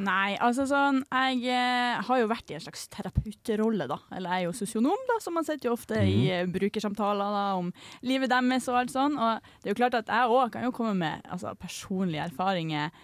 [0.00, 3.98] Nei, altså sånn Jeg eh, har jo vært i en slags terapeutrolle, da.
[4.16, 7.44] Eller jeg er jo sosionom, da, som man sitter jo ofte i eh, brukersamtaler da,
[7.58, 7.72] om
[8.06, 9.18] livet deres og alt sånn.
[9.18, 12.94] Og det er jo klart at jeg òg kan jo komme med altså, personlige erfaringer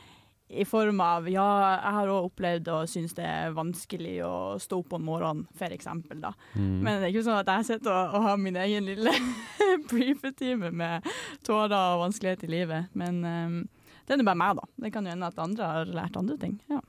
[0.48, 4.78] i form av Ja, jeg har òg opplevd og syns det er vanskelig å stå
[4.82, 6.32] opp om morgenen, for eksempel, da.
[6.54, 6.82] Mm.
[6.84, 9.14] Men det er ikke sånn at jeg sitter og, og har min egen lille
[9.90, 11.08] briefetime med
[11.46, 12.92] tårer og vanskelighet i livet.
[12.94, 13.56] Men um,
[14.06, 14.68] det er bare meg, da.
[14.84, 16.60] Det kan jo hende at andre har lært andre ting.
[16.70, 16.82] Ja.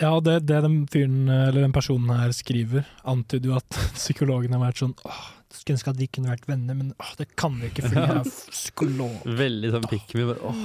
[0.00, 4.60] Ja, det, det den fyren, eller den personen her skriver, antyder jo at psykologen har
[4.66, 5.22] vært sånn åh,
[5.56, 8.18] skulle ønske at vi kunne vært venner, men åh, det kan vi ikke fordi jeg
[8.18, 9.14] er psykolog.
[9.38, 10.58] Veldig sånn pikk Vi bare, åh.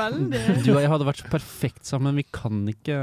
[0.65, 2.97] Du og jeg hadde vært så perfekt sammen, vi kan ikke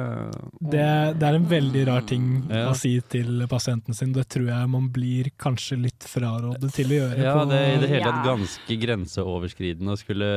[0.61, 0.85] Det,
[1.17, 2.67] det er en veldig rar ting Ja.
[2.71, 4.13] å si til pasienten sin.
[4.13, 7.23] Det tror jeg man blir kanskje litt frarådet til å gjøre.
[7.25, 10.31] Ja, på, det er i det hele tatt ganske grenseoverskridende å skulle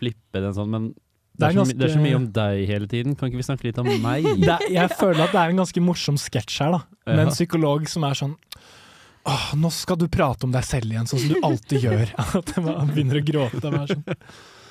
[0.00, 0.88] flippe den sånn, men
[1.34, 3.14] Det er, så, ganske- det er så mye om deg hele tiden.
[3.18, 4.22] Kan ikke vi snakke litt om meg?
[4.38, 6.82] Det er, jeg føler at det er en ganske morsom sketsj her, da.
[7.10, 7.26] Med Ja.
[7.28, 8.36] en psykolog som er sånn
[9.26, 12.10] Åh, nå skal du prate om deg selv igjen, sånn som du alltid gjør.
[12.38, 13.70] At han begynner å gråte.
[13.88, 14.02] Sånn.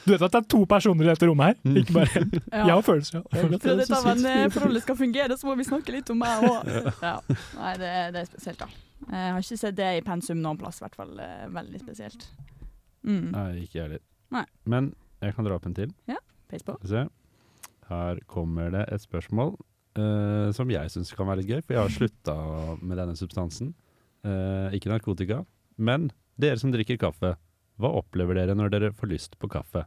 [0.05, 1.77] Du vet at det er to personer i dette rommet her, Mm.
[1.81, 2.33] ikke bare én.
[2.51, 2.65] Ja.
[2.67, 3.23] Jeg har følelser.
[3.33, 4.81] For det at sykt.
[4.83, 6.69] skal fungere, så må vi snakke litt om meg òg.
[7.01, 7.13] Ja.
[7.57, 8.67] Nei, det, det er spesielt, da.
[9.09, 11.15] Jeg har ikke sett det i pensum noen plass, i hvert fall.
[11.23, 12.27] eh, Veldig spesielt.
[13.07, 13.31] Mm.
[13.33, 14.45] Nei, ikke jeg heller.
[14.69, 14.91] Men
[15.23, 15.89] jeg kan dra opp en til.
[16.11, 16.19] Ja,
[16.53, 16.77] peis på.
[16.87, 17.05] Se.
[17.89, 19.55] Her kommer det et spørsmål
[19.99, 22.37] uh, som jeg syns kan være litt gøy, for jeg har slutta
[22.81, 23.73] med denne substansen.
[24.23, 25.43] Uh, ikke narkotika.
[25.77, 27.35] Men dere som drikker kaffe,
[27.81, 29.85] hva opplever dere når dere får lyst på kaffe?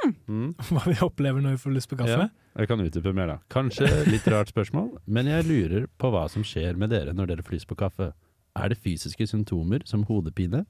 [0.00, 0.54] Mm.
[0.70, 2.30] Hva vi opplever når vi får lyst på kaffe?
[2.30, 3.34] Ja, jeg kan utdype mer, da.
[3.52, 7.44] Kanskje litt rart spørsmål, men jeg lurer på hva som skjer med dere når dere
[7.44, 8.08] får lyst på kaffe.
[8.56, 10.64] Er det fysiske symptomer som hodepine,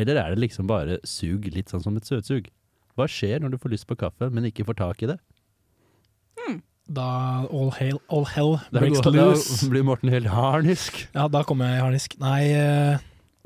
[0.00, 2.50] eller er det liksom bare sug, litt sånn som et søtsug?
[2.96, 5.18] Hva skjer når du får lyst på kaffe, men ikke får tak i det?
[6.92, 9.68] Da all hail, all hell breaks da loose.
[9.70, 10.98] blir Morten helt harnisk.
[11.14, 12.16] Ja, da kommer jeg i harnisk.
[12.20, 12.98] Nei, eh,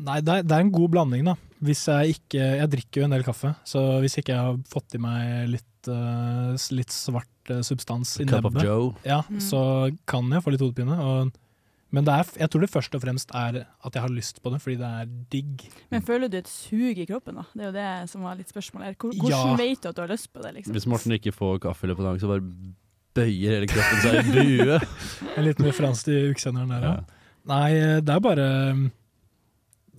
[0.02, 1.34] nei det, er, det er en god blanding, da.
[1.62, 4.96] Hvis jeg ikke Jeg drikker jo en del kaffe, så hvis ikke jeg har fått
[4.96, 8.64] i meg litt, eh, litt svart eh, substans i nebbet,
[9.06, 9.38] Ja, Mm.
[9.40, 9.60] så
[10.08, 10.96] kan jeg få litt hodepine.
[10.98, 11.30] Og,
[11.94, 14.50] men det er, jeg tror det først og fremst er at jeg har lyst på
[14.50, 15.66] det, fordi det er digg.
[15.90, 17.44] Men føler du et sug i kroppen, da?
[17.54, 18.96] Det er jo det som var litt spørsmålet her.
[18.98, 19.54] Hvordan Ja.
[19.60, 20.74] vet du at du har lyst på det, liksom?
[20.74, 22.74] Hvis Morten ikke får kaffe i løpet av dagen, så bare
[23.16, 24.80] bøyer hele kroppen seg i bue.
[25.38, 26.94] En liten referanse til ukesenderen der, ja.
[26.98, 27.22] Ja.
[27.46, 27.70] Nei,
[28.02, 28.86] det er bare um,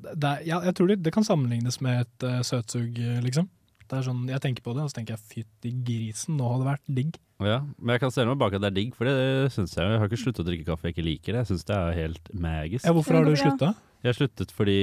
[0.03, 3.47] det er, ja, Jeg tror det, det kan sammenlignes med et uh, søtsug, eh, liksom.
[3.87, 6.65] Det er sånn, Jeg tenker på det, og så tenker jeg fytti grisen, nå hadde
[6.65, 7.17] det vært digg.
[7.45, 9.85] Ja, men jeg kan stelle meg bak at det er digg, for det syns jeg.
[9.85, 11.43] Jeg har ikke sluttet å drikke kaffe jeg ikke liker det.
[11.43, 12.87] Jeg syns det er helt magisk.
[12.87, 13.73] Ja, hvorfor har du slutta?
[14.05, 14.77] Jeg sluttet fordi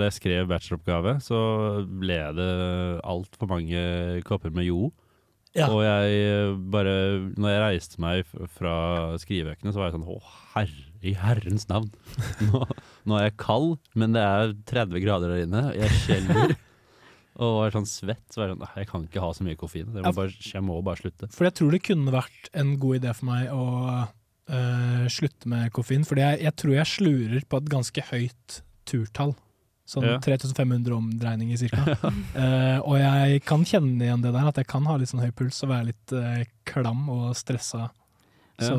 [0.00, 1.38] da jeg skrev bacheloroppgave, så
[1.88, 2.50] ble det
[3.08, 3.84] altfor mange
[4.28, 4.90] kopper med Jo.
[5.56, 5.66] Ja.
[5.74, 6.92] Og jeg bare
[7.34, 10.18] Når jeg reiste meg fra skriveøkene, så var jeg sånn Å,
[10.54, 11.88] herre i herrens navn.
[12.46, 12.60] Nå,
[13.08, 15.62] nå er jeg kald, men det er 30 grader der inne.
[15.78, 16.52] Jeg skjelver.
[17.40, 18.24] Og var sånn svett.
[18.28, 19.92] Så var jeg sånn «Nei, Jeg kan ikke ha så mye koffein.
[19.94, 21.28] Jeg Ja, må bare, jeg må bare slutte.
[21.32, 23.66] For jeg tror det kunne vært en god idé for meg å
[24.50, 26.04] øh, slutte med koffein.
[26.04, 28.58] Fordi jeg, jeg tror jeg slurer på et ganske høyt
[28.90, 29.32] turtall.
[29.90, 30.18] Sånn Ja.
[30.22, 31.82] 3500 omdreininger cirka.
[32.36, 35.32] uh, og jeg kan kjenne igjen det der, at jeg kan ha litt sånn høy
[35.34, 37.88] puls og være litt uh, klam og stressa.
[38.60, 38.76] Så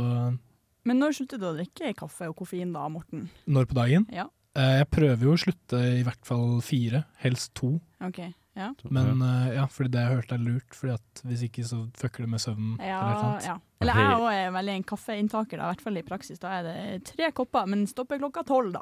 [0.86, 3.26] Men når sluttet du å drikke kaffe og koffein da, Morten?
[3.50, 4.06] når på dagen?
[4.14, 7.78] Ja, Eh, jeg prøver jo å slutte i hvert fall fire, helst to.
[8.04, 8.20] OK.
[8.56, 8.74] Ja.
[8.92, 12.26] Men uh, ja, fordi det jeg hørte er lurt, Fordi at hvis ikke så fucker
[12.26, 12.74] det med søvnen.
[12.80, 13.58] eller eller Ja, ja.
[13.82, 16.40] Eller jeg òg er veldig en kaffeinntaker, da, i hvert fall i praksis.
[16.40, 18.82] Da er det tre kopper, men stopper klokka tolv, da.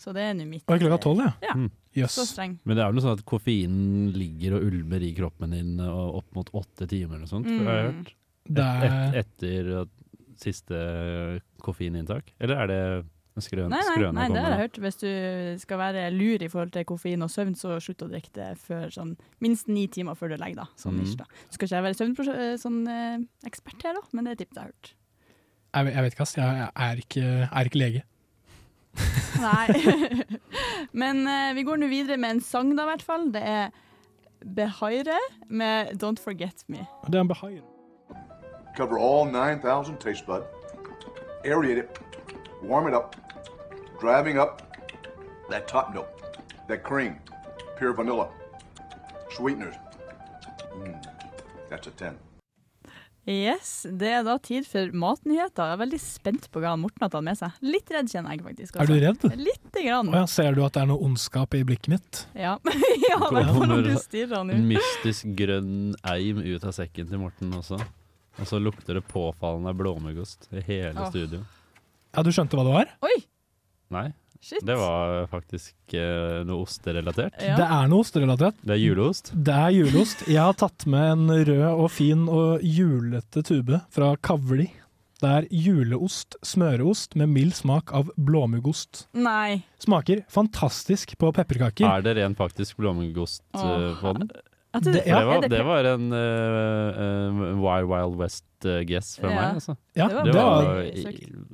[0.00, 1.32] Så det er nå mitt klokka tolv, ja.
[1.42, 1.54] Ja.
[1.58, 1.70] Mm.
[1.98, 2.14] Yes.
[2.14, 2.54] Så streng.
[2.64, 6.20] Men det er vel noe sånn at koffeinen ligger og ulmer i kroppen din og
[6.22, 8.04] opp mot åtte timer eller sånt, har jeg Mm.
[8.04, 8.14] hørt.
[8.56, 9.88] Er- Et, etter
[10.40, 12.32] siste koffeininntak?
[12.40, 13.06] Eller er det
[13.44, 14.78] skrøn, Nei, nei, skrøne nei, det har jeg hørt.
[14.84, 18.32] Hvis du skal være lur i forhold til koffein og søvn, så slutt å drikke
[18.34, 20.68] det før sånn minst ni timer før du legger deg.
[20.76, 21.02] Sånn Mm.
[21.02, 21.24] ish, da.
[21.50, 24.62] Skal ikke jeg være søvnekspert sånn, eh, ekspert her, da, men det er tips jeg
[24.62, 24.94] har hørt.
[25.74, 26.34] Jeg, vet- jeg vet ikke, ass.
[26.34, 28.02] Jeg er ikke, er ikke lege.
[29.40, 29.66] Nei.
[30.92, 33.30] Men eh, vi går nå videre med en sang, da, i hvert fall.
[33.30, 33.70] Det er
[34.42, 36.86] Behaire med 'Don't Forget Me'.
[37.06, 37.62] Det er en behaire.
[38.76, 40.42] Cover all 9,000 taste bud.
[41.44, 41.98] Aerate it.
[42.62, 43.14] Warm it up.
[44.00, 44.62] Driving up
[45.50, 46.08] that top note.
[46.68, 47.16] That cream.
[47.76, 48.28] Pure vanilla.
[49.36, 49.74] Sweeteners.
[50.72, 51.04] Mm,
[51.68, 52.14] that's a 10.
[53.26, 55.68] Yes, Det er da tid for matnyheter.
[55.68, 57.58] Jeg er veldig spent på hva Morten har tatt med seg.
[57.60, 58.78] Litt redd, kjenner jeg faktisk.
[58.80, 59.26] Er du redd?
[59.36, 60.08] Litte grann.
[60.08, 62.22] Å ja, ser du at det er noe ondskap i blikket mitt?
[62.32, 62.54] Ja,
[63.10, 64.56] ja det når du stirrer nå.
[64.56, 67.76] en mystisk grønn eim ut av sekken til Morten også.
[68.40, 71.12] Og så lukter det påfallende blåmuggost i hele oh.
[71.12, 71.44] studio.
[72.16, 72.96] Ja, du skjønte hva det var?
[73.04, 73.18] Oi!
[73.90, 74.08] Nei,
[74.40, 74.62] Shit.
[74.64, 77.36] det var faktisk eh, noe osterelatert.
[77.42, 77.56] Ja.
[77.58, 78.60] Det er noe osterelatert.
[78.62, 79.32] Det er juleost.
[79.34, 80.26] Det er juleost.
[80.30, 84.70] Jeg har tatt med en rød og fin og julete tube fra Kavli.
[85.20, 89.02] Det er juleost, smøreost med mild smak av blåmuggost.
[89.20, 89.60] Nei.
[89.82, 91.84] Smaker fantastisk på pepperkaker.
[91.90, 94.30] Er det ren faktisk blåmuggost eh, på den?
[94.72, 99.40] Jeg Det- ja, det, var, det var en uh, uh, Wild Wild West-guess fra Ja.
[99.40, 99.76] meg, altså.
[99.96, 101.04] Ja, Det var det Det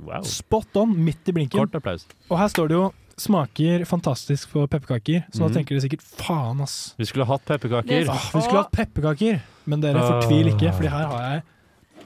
[0.05, 0.17] var.
[0.17, 0.23] Wow.
[0.23, 1.59] spot on, midt i blinken.
[1.59, 2.07] Kort applaus.
[2.31, 5.55] Og her står det jo 'smaker fantastisk på pepperkaker', så da Mhm.
[5.55, 6.95] tenker dere sikkert 'faen, ass'.
[6.99, 8.05] Vi skulle hatt pepperkaker.
[8.11, 10.21] Åh, vi skulle hatt pepperkaker, men dere Ah.
[10.21, 11.43] fortvil ikke, for her har jeg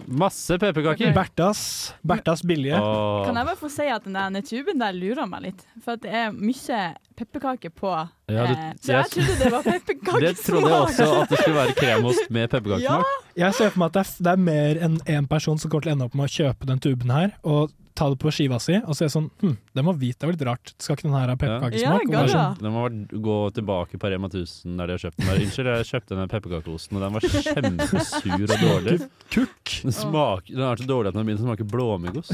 [0.07, 1.13] Masse pepperkaker.
[1.15, 2.79] Bertas, Bertas billige.
[2.81, 3.25] Åh.
[3.27, 5.65] Kan jeg bare få si at den der tuben der lurer meg litt?
[5.85, 6.81] For at det er mye
[7.17, 7.91] pepperkaker på.
[8.31, 10.45] Ja, du- eh, så jeg jeg- trodde det var Det pepperkakesmak.
[10.47, 13.05] trodde jeg også, at det skulle være kremost med pepperkakesmak.
[13.37, 15.83] Jeg ser for meg at det er, det er mer enn én person som kommer
[15.83, 18.59] til å ende opp med å kjøpe den tuben her, og ta det på skiva
[18.63, 20.73] si, og så er det sånn Hm, den var hvit, det var litt rart.
[20.81, 22.05] Skal ikke den her ha pepperkakesmak?
[22.07, 22.85] Ja, bare sånn, Den må
[23.29, 25.29] gå tilbake på Rema 1000 der de har kjøpt den.
[25.29, 28.97] Bare, Unnskyld, jeg kjøpte den pepperkakeosten, og den var kjempesur og dårlig.
[29.37, 29.75] Kukk!
[29.85, 32.33] Den, smaker, den er så dårlig at den begynner å smake blåmuggost.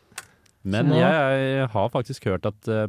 [0.74, 2.88] Men jeg, jeg har faktisk hørt at uh,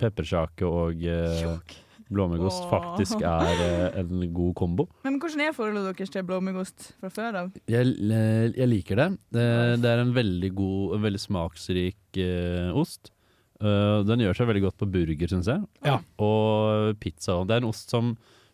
[0.00, 1.76] peppersjake og uh,
[2.12, 2.70] blåmuggost Åh.
[2.70, 4.86] faktisk er eh, en god kombo.
[5.06, 7.50] Men hvordan er forholdet deres til blåmuggost fra før av?
[7.70, 9.08] Jeg, eh, jeg liker det.
[9.34, 9.50] det.
[9.82, 13.12] Det er en veldig god, en veldig smaksrik eh, ost.
[13.56, 15.62] Uh, den gjør seg veldig godt på burger, syns jeg.
[15.86, 16.00] Ja.
[16.22, 17.38] Og pizza.
[17.48, 18.10] Det er en ost som,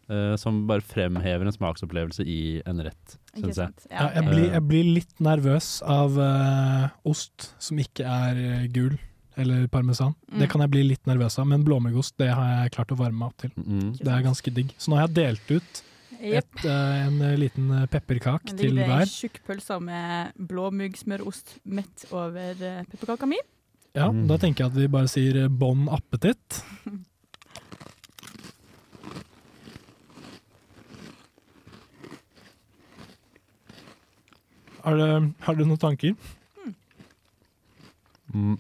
[0.07, 3.89] uh, som bare fremhever en smaksopplevelse i en rett, syns jeg.
[3.91, 8.95] ja, jeg, blir, jeg blir litt nervøs av uh, ost som ikke er gul,
[9.41, 10.15] eller parmesan.
[10.31, 10.41] Mm.
[10.43, 13.23] Det kan jeg bli litt nervøs av, men blåmuggost det har jeg klart å varme
[13.23, 13.55] meg opp til.
[13.57, 13.95] Mm.
[14.01, 14.75] Det er ganske digg.
[14.79, 15.83] Så nå har jeg delt ut
[16.23, 21.57] et, uh, en eh, liten eh, pepperkake til hver Det er tjukk pølse med blåmuggsmørost
[21.65, 22.55] mett over
[22.93, 23.41] pepperkaka mi.
[23.93, 24.27] Ja, Mm.
[24.29, 26.63] Da tenker jeg at vi bare sier bon appetitt.
[34.83, 36.15] Har du, har du noen tanker?
[38.33, 38.57] Mm.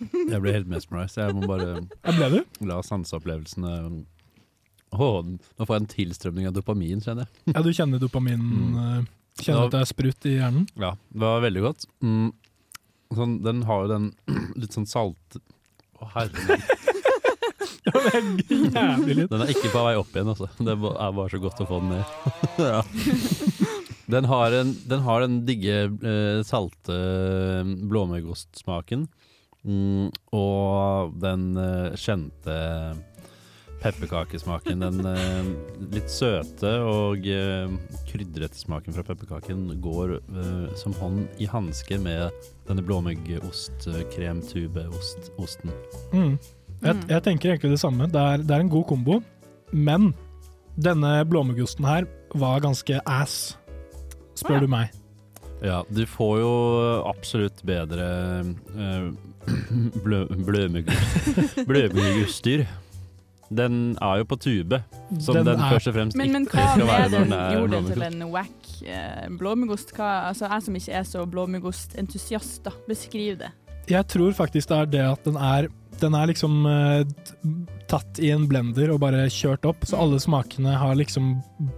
[0.00, 1.20] Jeg ble helt mesmerized.
[1.22, 3.74] Jeg må bare la sanseopplevelsene
[4.94, 7.54] Nå får jeg en tilstrømning av dopamin, kjenner jeg.
[7.54, 8.46] Ja, du kjenner dopaminen?
[8.46, 8.76] Mm.
[8.78, 9.08] eh,
[9.42, 10.68] Kjenner at det er sprut i hjernen?
[10.78, 11.86] Ja, det var veldig godt.
[12.06, 12.28] Mm.
[13.18, 14.06] Sånn, den har jo den
[14.60, 15.40] litt sånn salt...
[15.98, 16.62] Å, herregud.
[17.84, 20.46] Den er ikke på vei opp igjen, altså.
[20.56, 22.04] Det er bare så godt å få den ned.
[22.72, 22.80] ja.
[24.14, 29.04] Den har, en, den har den digge, eh, salte eh, blåmuggost-smaken.
[29.64, 32.58] Mm, og den uh, kjente
[33.84, 34.80] pepperkakesmaken.
[34.80, 35.44] Den uh,
[35.92, 37.68] litt søte og uh,
[38.08, 42.30] krydrete smaken fra pepperkaken går uh, som hånd i hanske med
[42.68, 45.70] denne blåmuggost-kremtubeosten.
[46.12, 46.38] Mm.
[46.84, 48.04] Jeg, jeg tenker egentlig det samme.
[48.12, 49.22] Det er, det er en god kombo,
[49.72, 50.14] men
[50.80, 53.58] denne blåmuggosten her var ganske ass,
[54.36, 54.62] spør ja.
[54.64, 54.86] du meg.
[55.64, 56.52] Ja, du får jo
[57.08, 58.04] absolutt bedre
[58.74, 59.12] uh,
[60.04, 60.90] blø, blømugg-
[63.54, 64.78] Den er jo på tube,
[65.20, 67.72] som Den den, først og fremst Men, men ikke skal være når den er gjorde
[67.76, 69.92] den til en wack eh, blåmuggost?
[70.00, 72.66] Altså, jeg som ikke er så blåmuggostentusiast.
[72.88, 73.50] Beskriv det.
[73.92, 75.68] Jeg tror faktisk det er det at den er
[76.00, 77.04] den er liksom eh,
[77.86, 81.36] tatt i en blender og bare kjørt opp, så alle smakene har liksom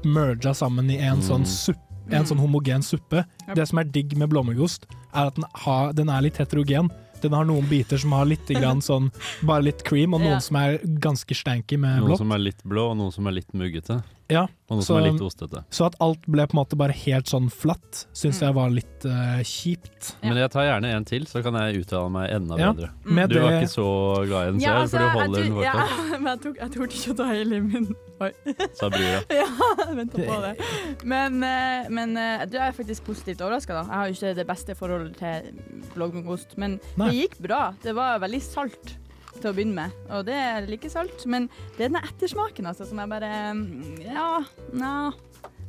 [0.09, 1.50] merga sammen i en sånn Mm.
[1.52, 1.83] suppe.
[2.09, 2.26] En Mm.
[2.31, 3.24] sånn homogen suppe.
[3.55, 6.88] Det som er digg med blåmuggost, er at den, har, den er litt heterogen.
[7.22, 9.11] Den har noen biter som har litt grann sånn,
[9.42, 10.42] bare litt cream, og noen Ja.
[10.44, 12.16] som er ganske stanky med blått.
[12.16, 14.02] Noen som er litt blå, og noen som er litt muggete.
[14.29, 15.61] Ja, Og noen så, som er litt ostete.
[15.70, 19.05] så at alt ble på en måte bare helt sånn flatt, syns jeg var litt
[19.07, 20.16] uh, kjipt.
[20.20, 20.33] Ja.
[20.33, 22.72] Men jeg tar gjerne en til, så kan jeg uttale meg enda Ja.
[22.74, 22.90] bedre.
[23.07, 23.20] Mm.
[23.31, 23.87] Du var ikke så
[24.26, 26.40] glad i den Ja, selv, altså, for du jeg holder den tror- ja, men jeg
[26.42, 27.94] tok, jeg torde ikke å ta hele i munnen.
[28.20, 28.31] Oi.
[28.72, 29.20] sa brura.
[29.40, 29.46] Ja,
[29.94, 30.52] venta på det.
[31.12, 33.83] Men, eh, men eh, du er faktisk positivt overraska, da.
[33.85, 37.11] Jeg har jo ikke det beste forholdet til blåmuggost, men Nei.
[37.11, 37.61] det gikk bra.
[37.83, 38.96] Det var veldig salt
[39.37, 41.26] til å begynne med, og det er like salt.
[41.29, 44.29] Men det er den ettersmaken altså, som jeg bare mm, Ja,
[44.72, 44.94] nja.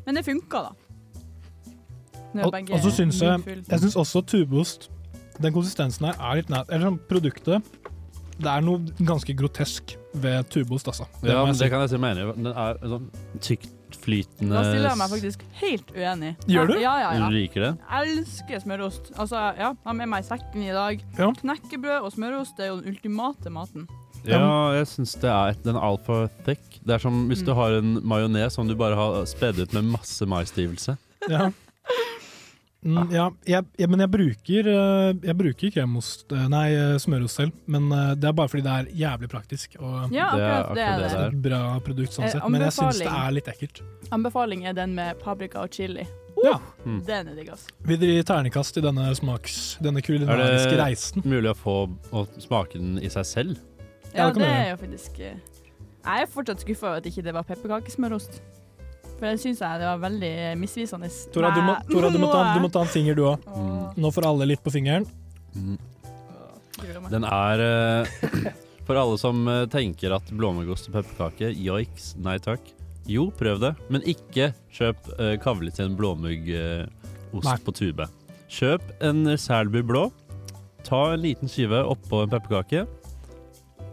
[0.08, 0.76] Men det funka, da.
[2.38, 3.58] Og, og så syns jeg.
[3.68, 4.90] Jeg syns også tubeost,
[5.42, 7.77] den konsistensen her, er litt nær Eller sånn produktet
[8.38, 11.08] Det er noe ganske grotesk ved tubost, altså.
[11.22, 12.36] Det Ja, men det kan jeg si meg enig i.
[12.44, 13.08] Den er sånn
[13.42, 16.32] tyktflytende Da stiller jeg meg faktisk helt uenig.
[16.48, 16.74] Gjør du?
[16.82, 17.28] Ja, ja, ja.
[17.30, 17.72] Du liker det?
[17.90, 19.12] Jeg elsker smørost.
[19.18, 21.02] Altså, ja, jeg har med meg sekken i dag.
[21.18, 21.32] Ja.
[21.42, 23.88] Knekkebrød og smørost det er jo den ultimate maten.
[24.28, 26.80] Ja, jeg syns det er den er altfor thick.
[26.84, 27.58] Det er som hvis du Mm.
[27.58, 30.98] har en majones som du bare har spedd ut med masse maisstivelse.
[31.30, 31.50] Ja.
[32.88, 37.42] Mm, ja, jeg, jeg, men jeg bruker, eh, jeg bruker kremost eh, Nei, eh, smørost
[37.42, 40.46] selv, men det er bare fordi det er jævlig praktisk og Ja, er akkurat det
[40.48, 40.86] er akkurat det.
[41.02, 41.28] det der.
[41.34, 42.48] et bra produkt sånn sett.
[42.48, 43.82] Men jeg syns det er litt ekkelt.
[44.16, 46.08] Anbefaling er den med paprika og chili.
[46.44, 46.60] Ja.
[46.86, 47.00] Mm.
[47.06, 47.72] Den er digg, altså.
[47.90, 49.56] Vi gir ternekast i denne smaks...
[49.82, 51.76] Denne kulinariske Er det- Mulig å få
[52.14, 53.58] å smake den i seg selv?
[54.14, 57.34] Ja, Ja, det det er jo faktisk Jeg er fortsatt skuffa over at ikke det
[57.34, 58.40] var pepperkakesmørost.
[59.18, 61.10] For det syns jeg det var veldig misvisende.
[61.34, 63.48] Tora, du må, Tora, du må, ta, du må ta en finger, du òg.
[63.50, 64.02] Mm.
[64.04, 65.08] Nå får alle litt på fingeren.
[65.58, 65.78] Mm.
[67.10, 68.12] Den er eh,
[68.88, 72.62] For alle som eh, tenker at blåmuggost og pepperkake, joiks, nei takk.
[73.08, 78.08] Jo, prøv det, men ikke kjøp uh, kavli til en blåmuggost på tube.
[78.52, 80.02] Kjøp en Selbu blå,
[80.84, 82.84] ta en liten skive oppå en pepperkake,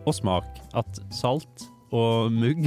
[0.02, 2.66] og smak at salt og mugg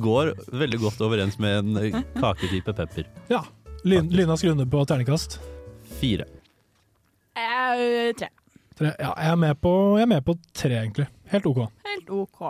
[0.00, 3.08] går veldig godt overens med en kaketype pepper.
[3.30, 3.44] Ja.
[3.84, 5.38] Lyn, Lynas grunner på terningkast.
[6.00, 6.26] Fire.
[7.36, 8.30] Eh, tre.
[8.78, 8.92] Tre.
[8.98, 11.06] Ja, jeg er, med på, jeg er med på tre, egentlig.
[11.30, 11.60] Helt OK.
[11.86, 12.42] Helt OK.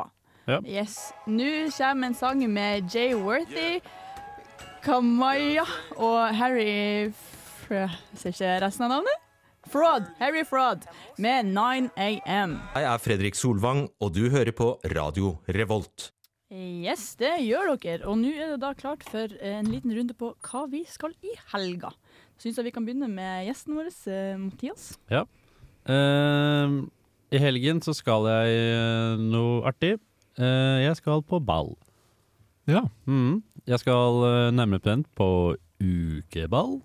[0.47, 0.61] Ja.
[0.69, 1.13] Yes.
[1.27, 3.81] Nå kommer en sang med Jay Worthy,
[4.85, 5.65] Kamaya
[5.97, 9.21] og Harry Fr ser ikke resten av navnet.
[9.73, 10.11] Fraud.
[10.21, 10.85] Harry Fraud
[11.17, 12.59] med 9 AM.
[12.75, 16.14] Jeg er Fredrik Solvang, og du hører på Radio Revolt.
[16.55, 18.05] Yes, det gjør dere.
[18.07, 21.35] Og nå er det da klart for en liten runde på hva vi skal i
[21.51, 21.91] helga.
[22.39, 24.93] Syns jeg vi kan begynne med gjesten vår, eh, Mathias.
[25.11, 25.25] Ja.
[25.85, 26.87] Uh,
[27.35, 29.97] I helgen så skal jeg eh, noe artig.
[30.39, 31.75] Uh, jeg skal på ball.
[32.71, 32.87] Ja.
[33.07, 33.43] Mm.
[33.67, 36.79] Jeg skal uh, nærmere bestemt på ukeball.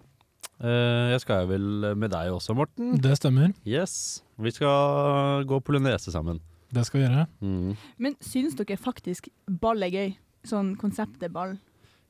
[0.59, 2.97] Uh, jeg skal vel med deg også, Morten.
[3.01, 3.53] Det stemmer.
[3.67, 4.23] Yes.
[4.39, 6.41] Vi skal gå polynese sammen.
[6.69, 7.25] Det skal vi gjøre.
[7.41, 7.71] Mm.
[7.97, 9.29] Men syns dere faktisk
[9.61, 10.13] ball er gøy?
[10.47, 11.57] Sånn konseptet ball.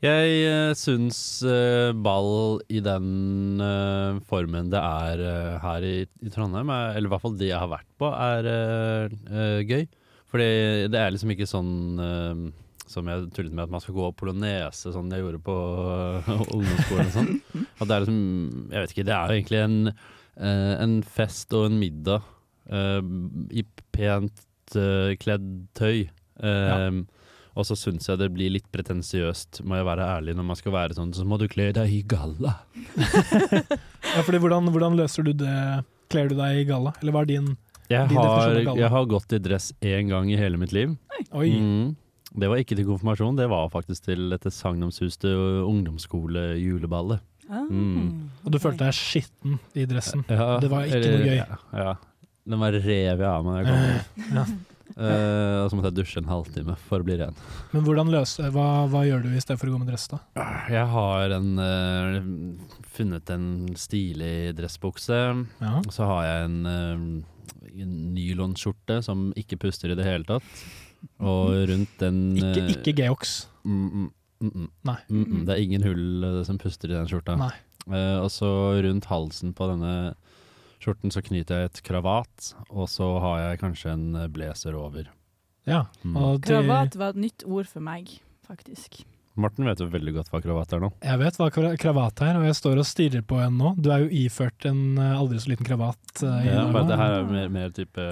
[0.03, 6.31] Jeg uh, syns uh, ball i den uh, formen det er uh, her i, i
[6.31, 9.83] Trondheim, er, eller i hvert fall det jeg har vært på, er gøy.
[10.29, 10.49] Fordi
[10.93, 11.71] det er liksom ikke sånn
[12.89, 15.55] som jeg tullet med at man skal gå polonese, sånn jeg gjorde på
[16.29, 17.31] ungdomsskolen og sånn.
[17.79, 18.19] At det er liksom
[18.69, 19.79] Jeg vet ikke, det er jo egentlig en,
[20.85, 22.29] en fest og en middag
[22.69, 23.01] Uh,
[23.49, 24.43] i pent
[24.77, 26.09] eh, kledd tøy.
[26.43, 26.89] Ja.
[27.59, 30.71] Og så syns jeg det blir litt pretensiøst, må jeg være ærlig, når man skal
[30.71, 32.53] være sånn, så må du kle deg i galla.
[34.09, 35.55] Ja, fordi hvordan, hvordan løser du det?
[36.09, 36.93] Kler du deg i galla?
[37.01, 37.49] Eller hva er din,
[37.91, 38.79] Jeg din har, definisjon av galla?
[38.81, 40.95] jeg har gått i dress én gang i hele mitt liv.
[41.35, 41.49] Oi.
[41.51, 41.91] Mm.
[42.39, 45.29] Det var ikke til konfirmasjon, det var faktisk til dette sagnomsuste
[45.67, 47.21] ungdomsskole-juleballet.
[47.49, 47.65] Ah.
[47.65, 48.29] Mm.
[48.45, 50.23] Og du følte deg skitten i dressen.
[50.29, 51.37] Ja, det var ikke eller- noe gøy.
[51.41, 51.95] Ja, ja.
[52.49, 54.35] Den var rev jeg av meg da jeg kom.
[54.39, 54.49] Ja.
[54.99, 57.37] Eh, og så måtte jeg dusje en halvtime for å bli ren.
[57.71, 60.19] Men hvordan løser, hva, hva gjør du i stedet for å gå med dress, da?
[60.73, 63.47] Jeg har en, uh, funnet en
[63.79, 65.21] stilig dressbukse.
[65.61, 65.77] Ja.
[65.79, 70.59] Og så har jeg en, uh, en nylonskjorte som ikke puster i det hele tatt.
[71.23, 73.47] Og rundt den Ikke, eh, ikke Geox.
[73.63, 74.09] Mm, mm,
[74.41, 74.69] mm, mm.
[74.89, 74.97] Nei.
[75.09, 75.45] Mm, mm.
[75.47, 77.37] Det er ingen hull eh, som puster i den skjorta.
[77.39, 77.53] Nei.
[77.87, 78.49] Eh, og så
[78.83, 79.93] rundt halsen på denne
[80.79, 85.09] skjorten så knyter jeg et kravat, og så har jeg kanskje en eh, blazer over.
[85.67, 85.85] Ja.
[86.03, 86.17] Mm.
[86.17, 88.11] Og til, Kravat var et nytt ord for meg,
[88.47, 89.03] faktisk.
[89.39, 90.89] Morten vet jo veldig godt hva kravat er nå.
[91.05, 93.73] jeg vet hva kravat er, og jeg står og stirrer på en nå.
[93.79, 96.01] Du er jo iført en eh, aldri så liten kravat.
[96.19, 98.07] Uh, Ja, bare det her er mer, mer type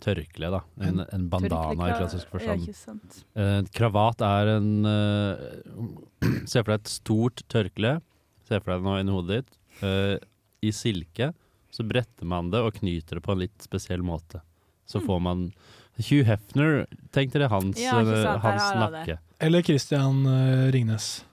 [0.00, 0.60] tørkle, da.
[0.80, 2.66] En, en bandana i klassisk forstand.
[3.36, 5.90] Eh, kravat er en uh,
[6.50, 7.98] Se for deg et stort tørkle.
[8.48, 9.58] Se for deg det nå inni hodet ditt.
[9.84, 10.16] Uh,
[10.64, 11.30] I silke.
[11.70, 14.40] Så bretter man det og knyter det på en litt spesiell måte.
[14.86, 15.06] Så Hmm.
[15.06, 15.42] får man
[16.00, 18.80] Hugh Hefner, tenk dere hans, Ja, eh, hans det.
[18.80, 19.18] nakke.
[19.40, 21.24] Eller Christian eh, Ringnes.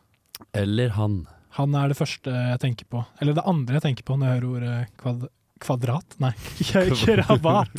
[0.54, 1.26] Eller han.
[1.58, 3.06] Han er det første jeg tenker på.
[3.22, 5.28] Eller det andre jeg tenker på når jeg hører ordet kvad
[5.60, 6.20] kvadrat?
[6.22, 6.34] Nei,
[7.02, 7.74] kravat!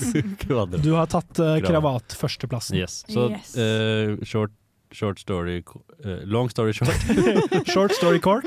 [0.83, 1.63] Du har tatt uh, Kravat.
[1.69, 2.75] kravat førsteplassen.
[2.81, 3.05] Yes.
[3.09, 3.53] Så Yes.
[3.55, 4.51] Uh, short,
[4.93, 5.63] short story
[6.05, 6.95] uh, Long story short.
[7.75, 8.47] Short story court.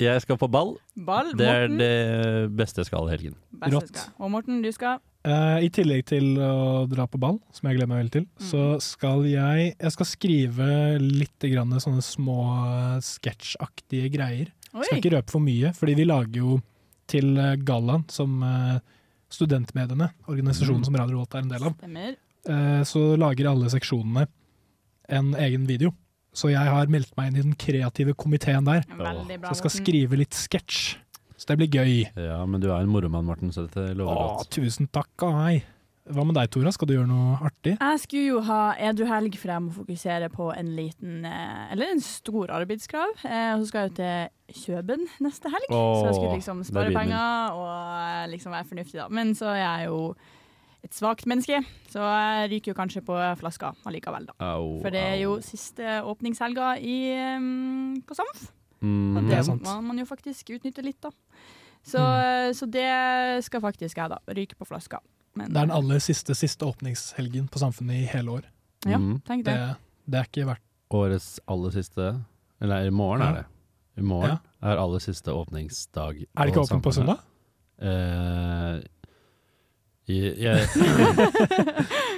[0.00, 0.76] Jeg skal på ball.
[0.96, 1.78] Ball, Det er Morten.
[1.78, 3.36] det beste jeg skal i helgen.
[3.72, 4.04] Rått.
[4.18, 7.88] Og Morten, du skal Uh, I tillegg til å dra på ball, som jeg gleder
[7.90, 10.68] meg veldig til, så skal jeg, jeg skal skrive
[11.02, 14.52] litt grann sånne små eh, sketsjaktige greier.
[14.70, 14.84] Oi.
[14.86, 16.60] Skal ikke røpe for mye, fordi vi lager jo
[17.10, 17.34] til
[17.66, 18.38] gallaen, som
[19.34, 22.14] studentmediene, organisasjonen som Radio Volt er en del av, Stemmer.
[22.46, 24.28] eh, så lager alle seksjonene
[25.08, 25.92] en egen video.
[26.36, 28.82] Så jeg har meldt meg inn i den kreative komiteen der.
[28.92, 30.96] Bra, Så jeg skal skrive litt sketsj.
[31.36, 31.94] Så det blir gøy.
[32.16, 34.50] Ja, men du er en moromann, Morten, så dette lover Åh, godt.
[34.56, 35.64] tusen takk av meg.
[36.06, 36.70] Hva med deg, Tora?
[36.70, 37.72] Skal du gjøre noe artig?
[37.80, 41.90] Jeg skulle jo ha edru helg, for jeg må fokusere på en liten, eh, eller
[41.96, 43.16] en stor arbeidskrav.
[43.26, 46.92] Eh, Og så skal jeg jo til Kjøben neste helg, så jeg skulle liksom spare
[46.94, 49.08] penger og eh, liksom være fornuftig, da.
[49.10, 50.14] Men så er jeg jo
[50.86, 51.58] et svakt menneske,
[51.92, 54.34] så jeg ryker jo kanskje på flaska allikevel, da.
[54.54, 55.42] Au, For det er jo au.
[55.44, 56.96] siste åpningshelga i,
[57.36, 58.46] um, på Samf.
[58.80, 59.16] Mm.
[59.16, 61.10] Og Det det er må man jo faktisk utnytte litt, da.
[61.86, 62.54] Så, Mm.
[62.58, 64.18] så det skal faktisk jeg, da.
[64.28, 64.98] Ryke på flaska.
[65.36, 68.42] Men, Det er den aller siste, siste åpningshelgen på Samfunnet i hele år.
[68.86, 69.20] Ja, Mm.
[69.22, 69.76] tenk Det, det.
[70.08, 72.24] det er ikke verdt Årets aller siste
[72.60, 73.28] Eller i morgen Ja.
[73.30, 73.46] er det.
[73.98, 74.30] I morgen
[74.62, 74.70] Ja.
[74.70, 76.26] er aller siste åpningsdag.
[76.36, 77.18] Er det ikke åpent på søndag?
[77.78, 78.80] Eh,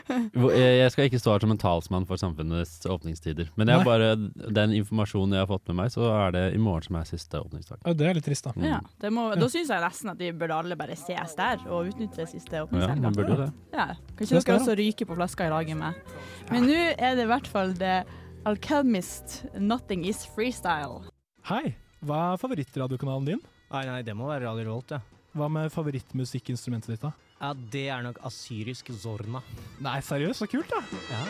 [0.08, 3.50] Jeg, jeg, skal ikke stå her som en talsmann for samfunnets åpningstider.
[3.60, 4.10] Men jeg bare,
[4.56, 7.40] den informasjonen jeg har fått med meg, så er det i morgen som er siste
[7.40, 7.82] åpningsdag.
[7.84, 8.54] Ja, det er litt trist, da.
[8.64, 11.90] Ja, det må, Da syns jeg nesten at vi burde alle bare ses der og
[11.92, 13.36] utnytte siste Ja, åpningshelga.
[13.42, 13.50] det.
[13.74, 14.56] Ja, Kanskje dere da.
[14.62, 16.00] også ryke på flaska i lag med?
[16.48, 18.00] Men nå er det i hvert fall The
[18.48, 21.04] Alchemist 'Nothing Is Freestyle'.
[21.52, 23.40] Hei, hva er favorittradiokanalen din?
[23.70, 25.00] Nei, nei, det må være Radio Rolt, ja.
[25.36, 27.12] Hva med favorittmusikkinstrumentet ditt, da?
[27.38, 29.38] Ja, det er nok asyrisk zorna.
[29.84, 30.80] Nei, seriøst, så kult, da.
[31.06, 31.22] Ja.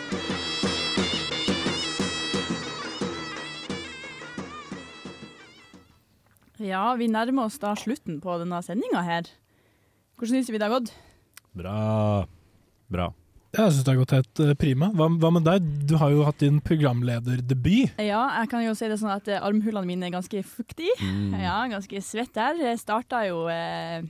[6.59, 9.29] Ja, vi nærmer oss da slutten på denne sendinga her.
[10.17, 10.95] Hvordan syns vi det har gått?
[11.55, 11.77] Bra.
[12.89, 13.13] Bra.
[13.53, 14.89] Jeg syns det har gått helt eh, prima.
[14.97, 15.69] Hva, hva med deg?
[15.89, 18.01] Du har jo hatt din programlederdebut.
[18.01, 20.97] Ja, jeg kan jo si det sånn at armhullene armhulene mine er ganske fuktige.
[21.05, 21.37] Mm.
[21.45, 22.59] Ja, ganske svett der.
[22.65, 24.09] Jeg starta jo eh,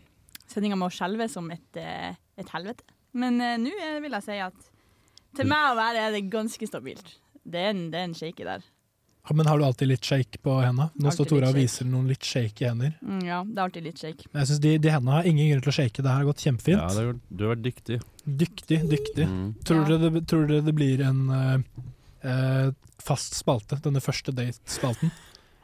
[0.52, 2.86] sendinga med å skjelve som et, eh, et helvete.
[3.18, 4.68] Men eh, nå eh, vil jeg si at
[5.36, 7.14] til meg å være er det ganske stabilt.
[7.48, 8.64] Det er en, det er en shaky der.
[9.28, 10.88] Ja, Men har du alltid litt shake på henda?
[10.96, 12.94] Nå står Tora og viser noen litt shaky hender.
[13.04, 14.30] Mm, ja, det er alltid litt shake.
[14.32, 16.04] Men jeg synes de, de hendene har ingen grunn til å shake.
[16.04, 16.80] Det her har gått kjempefint.
[16.80, 18.00] Ja, det har, du har vært dyktig.
[18.24, 19.28] Dyktig, dyktig.
[19.28, 19.50] Mm.
[19.68, 21.82] Tror, dere det, tror dere det blir en uh,
[22.24, 22.70] uh,
[23.04, 25.12] fast spalte, denne første date-spalten?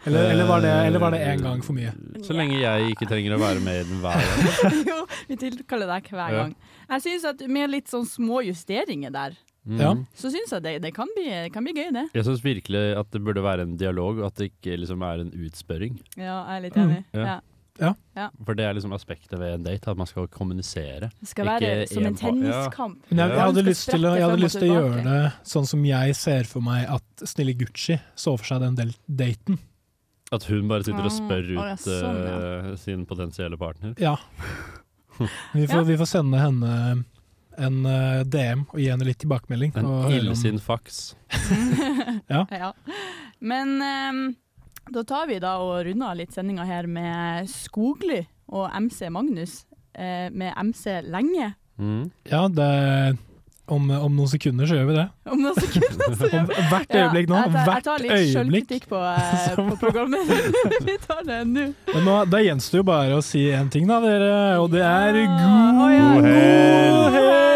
[0.05, 1.93] Eller, eller, var det, eller var det en gang for mye?
[2.27, 4.77] Så lenge jeg ikke trenger å være med i den hver gang.
[4.91, 4.99] jo,
[5.31, 6.55] vi tilkaller deg hver gang.
[6.91, 9.79] Jeg syns at med litt sånn små justeringer der, Mm.
[9.81, 9.91] Ja.
[10.13, 12.03] så syns jeg det, det kan, bli, kan bli gøy, det.
[12.13, 15.23] Jeg syns virkelig at det burde være en dialog, og at det ikke liksom er
[15.23, 15.95] en utspørring.
[16.19, 16.99] Ja, jeg er litt enig.
[17.15, 17.23] Mm.
[17.23, 17.39] Ja.
[17.81, 17.91] Ja.
[18.15, 18.29] Ja.
[18.47, 21.09] For det er liksom aspektet ved en date, at man skal kommunisere.
[21.19, 23.01] Det skal være Ikke som en en tenniskamp.
[23.09, 23.17] Ja.
[23.17, 25.23] jeg, jeg hadde lyst til å, jeg hadde lyst til å gjøre det
[25.55, 29.59] sånn som jeg ser for meg at Snille Gucci så for seg den daten.
[30.35, 33.95] At hun bare sitter og Ah, spør ja, ut sånn, uh, sin potensielle partner.
[34.03, 34.17] Ja.
[35.55, 36.71] Vi får, vi får sende henne
[37.63, 39.71] en uh, DM og gi henne litt tilbakemelding.
[39.79, 41.13] En illsint faks.
[42.33, 42.41] Ja.
[42.51, 42.73] ja.
[43.39, 44.19] Men um,
[44.91, 49.61] da tar vi da og runder av litt sendinga her med Skogli og MC Magnus
[49.95, 51.53] Uh, med MC Lenge.
[51.79, 52.09] Mm.
[52.27, 53.17] Ja, det
[53.67, 55.05] om, om noen sekunder så gjør vi det.
[55.33, 57.39] Om noen sekunder, så gjør vi hvert øyeblikk nå.
[57.41, 58.35] jeg, tar, jeg tar litt øyeblikk.
[58.35, 60.35] sjølkritikk på, eh, på programmet.
[60.91, 61.67] vi tar det nå.
[61.95, 64.31] Men nå, da gjenstår jo bare å si én ting, da, dere.
[64.61, 67.54] Og det er god ja, helg!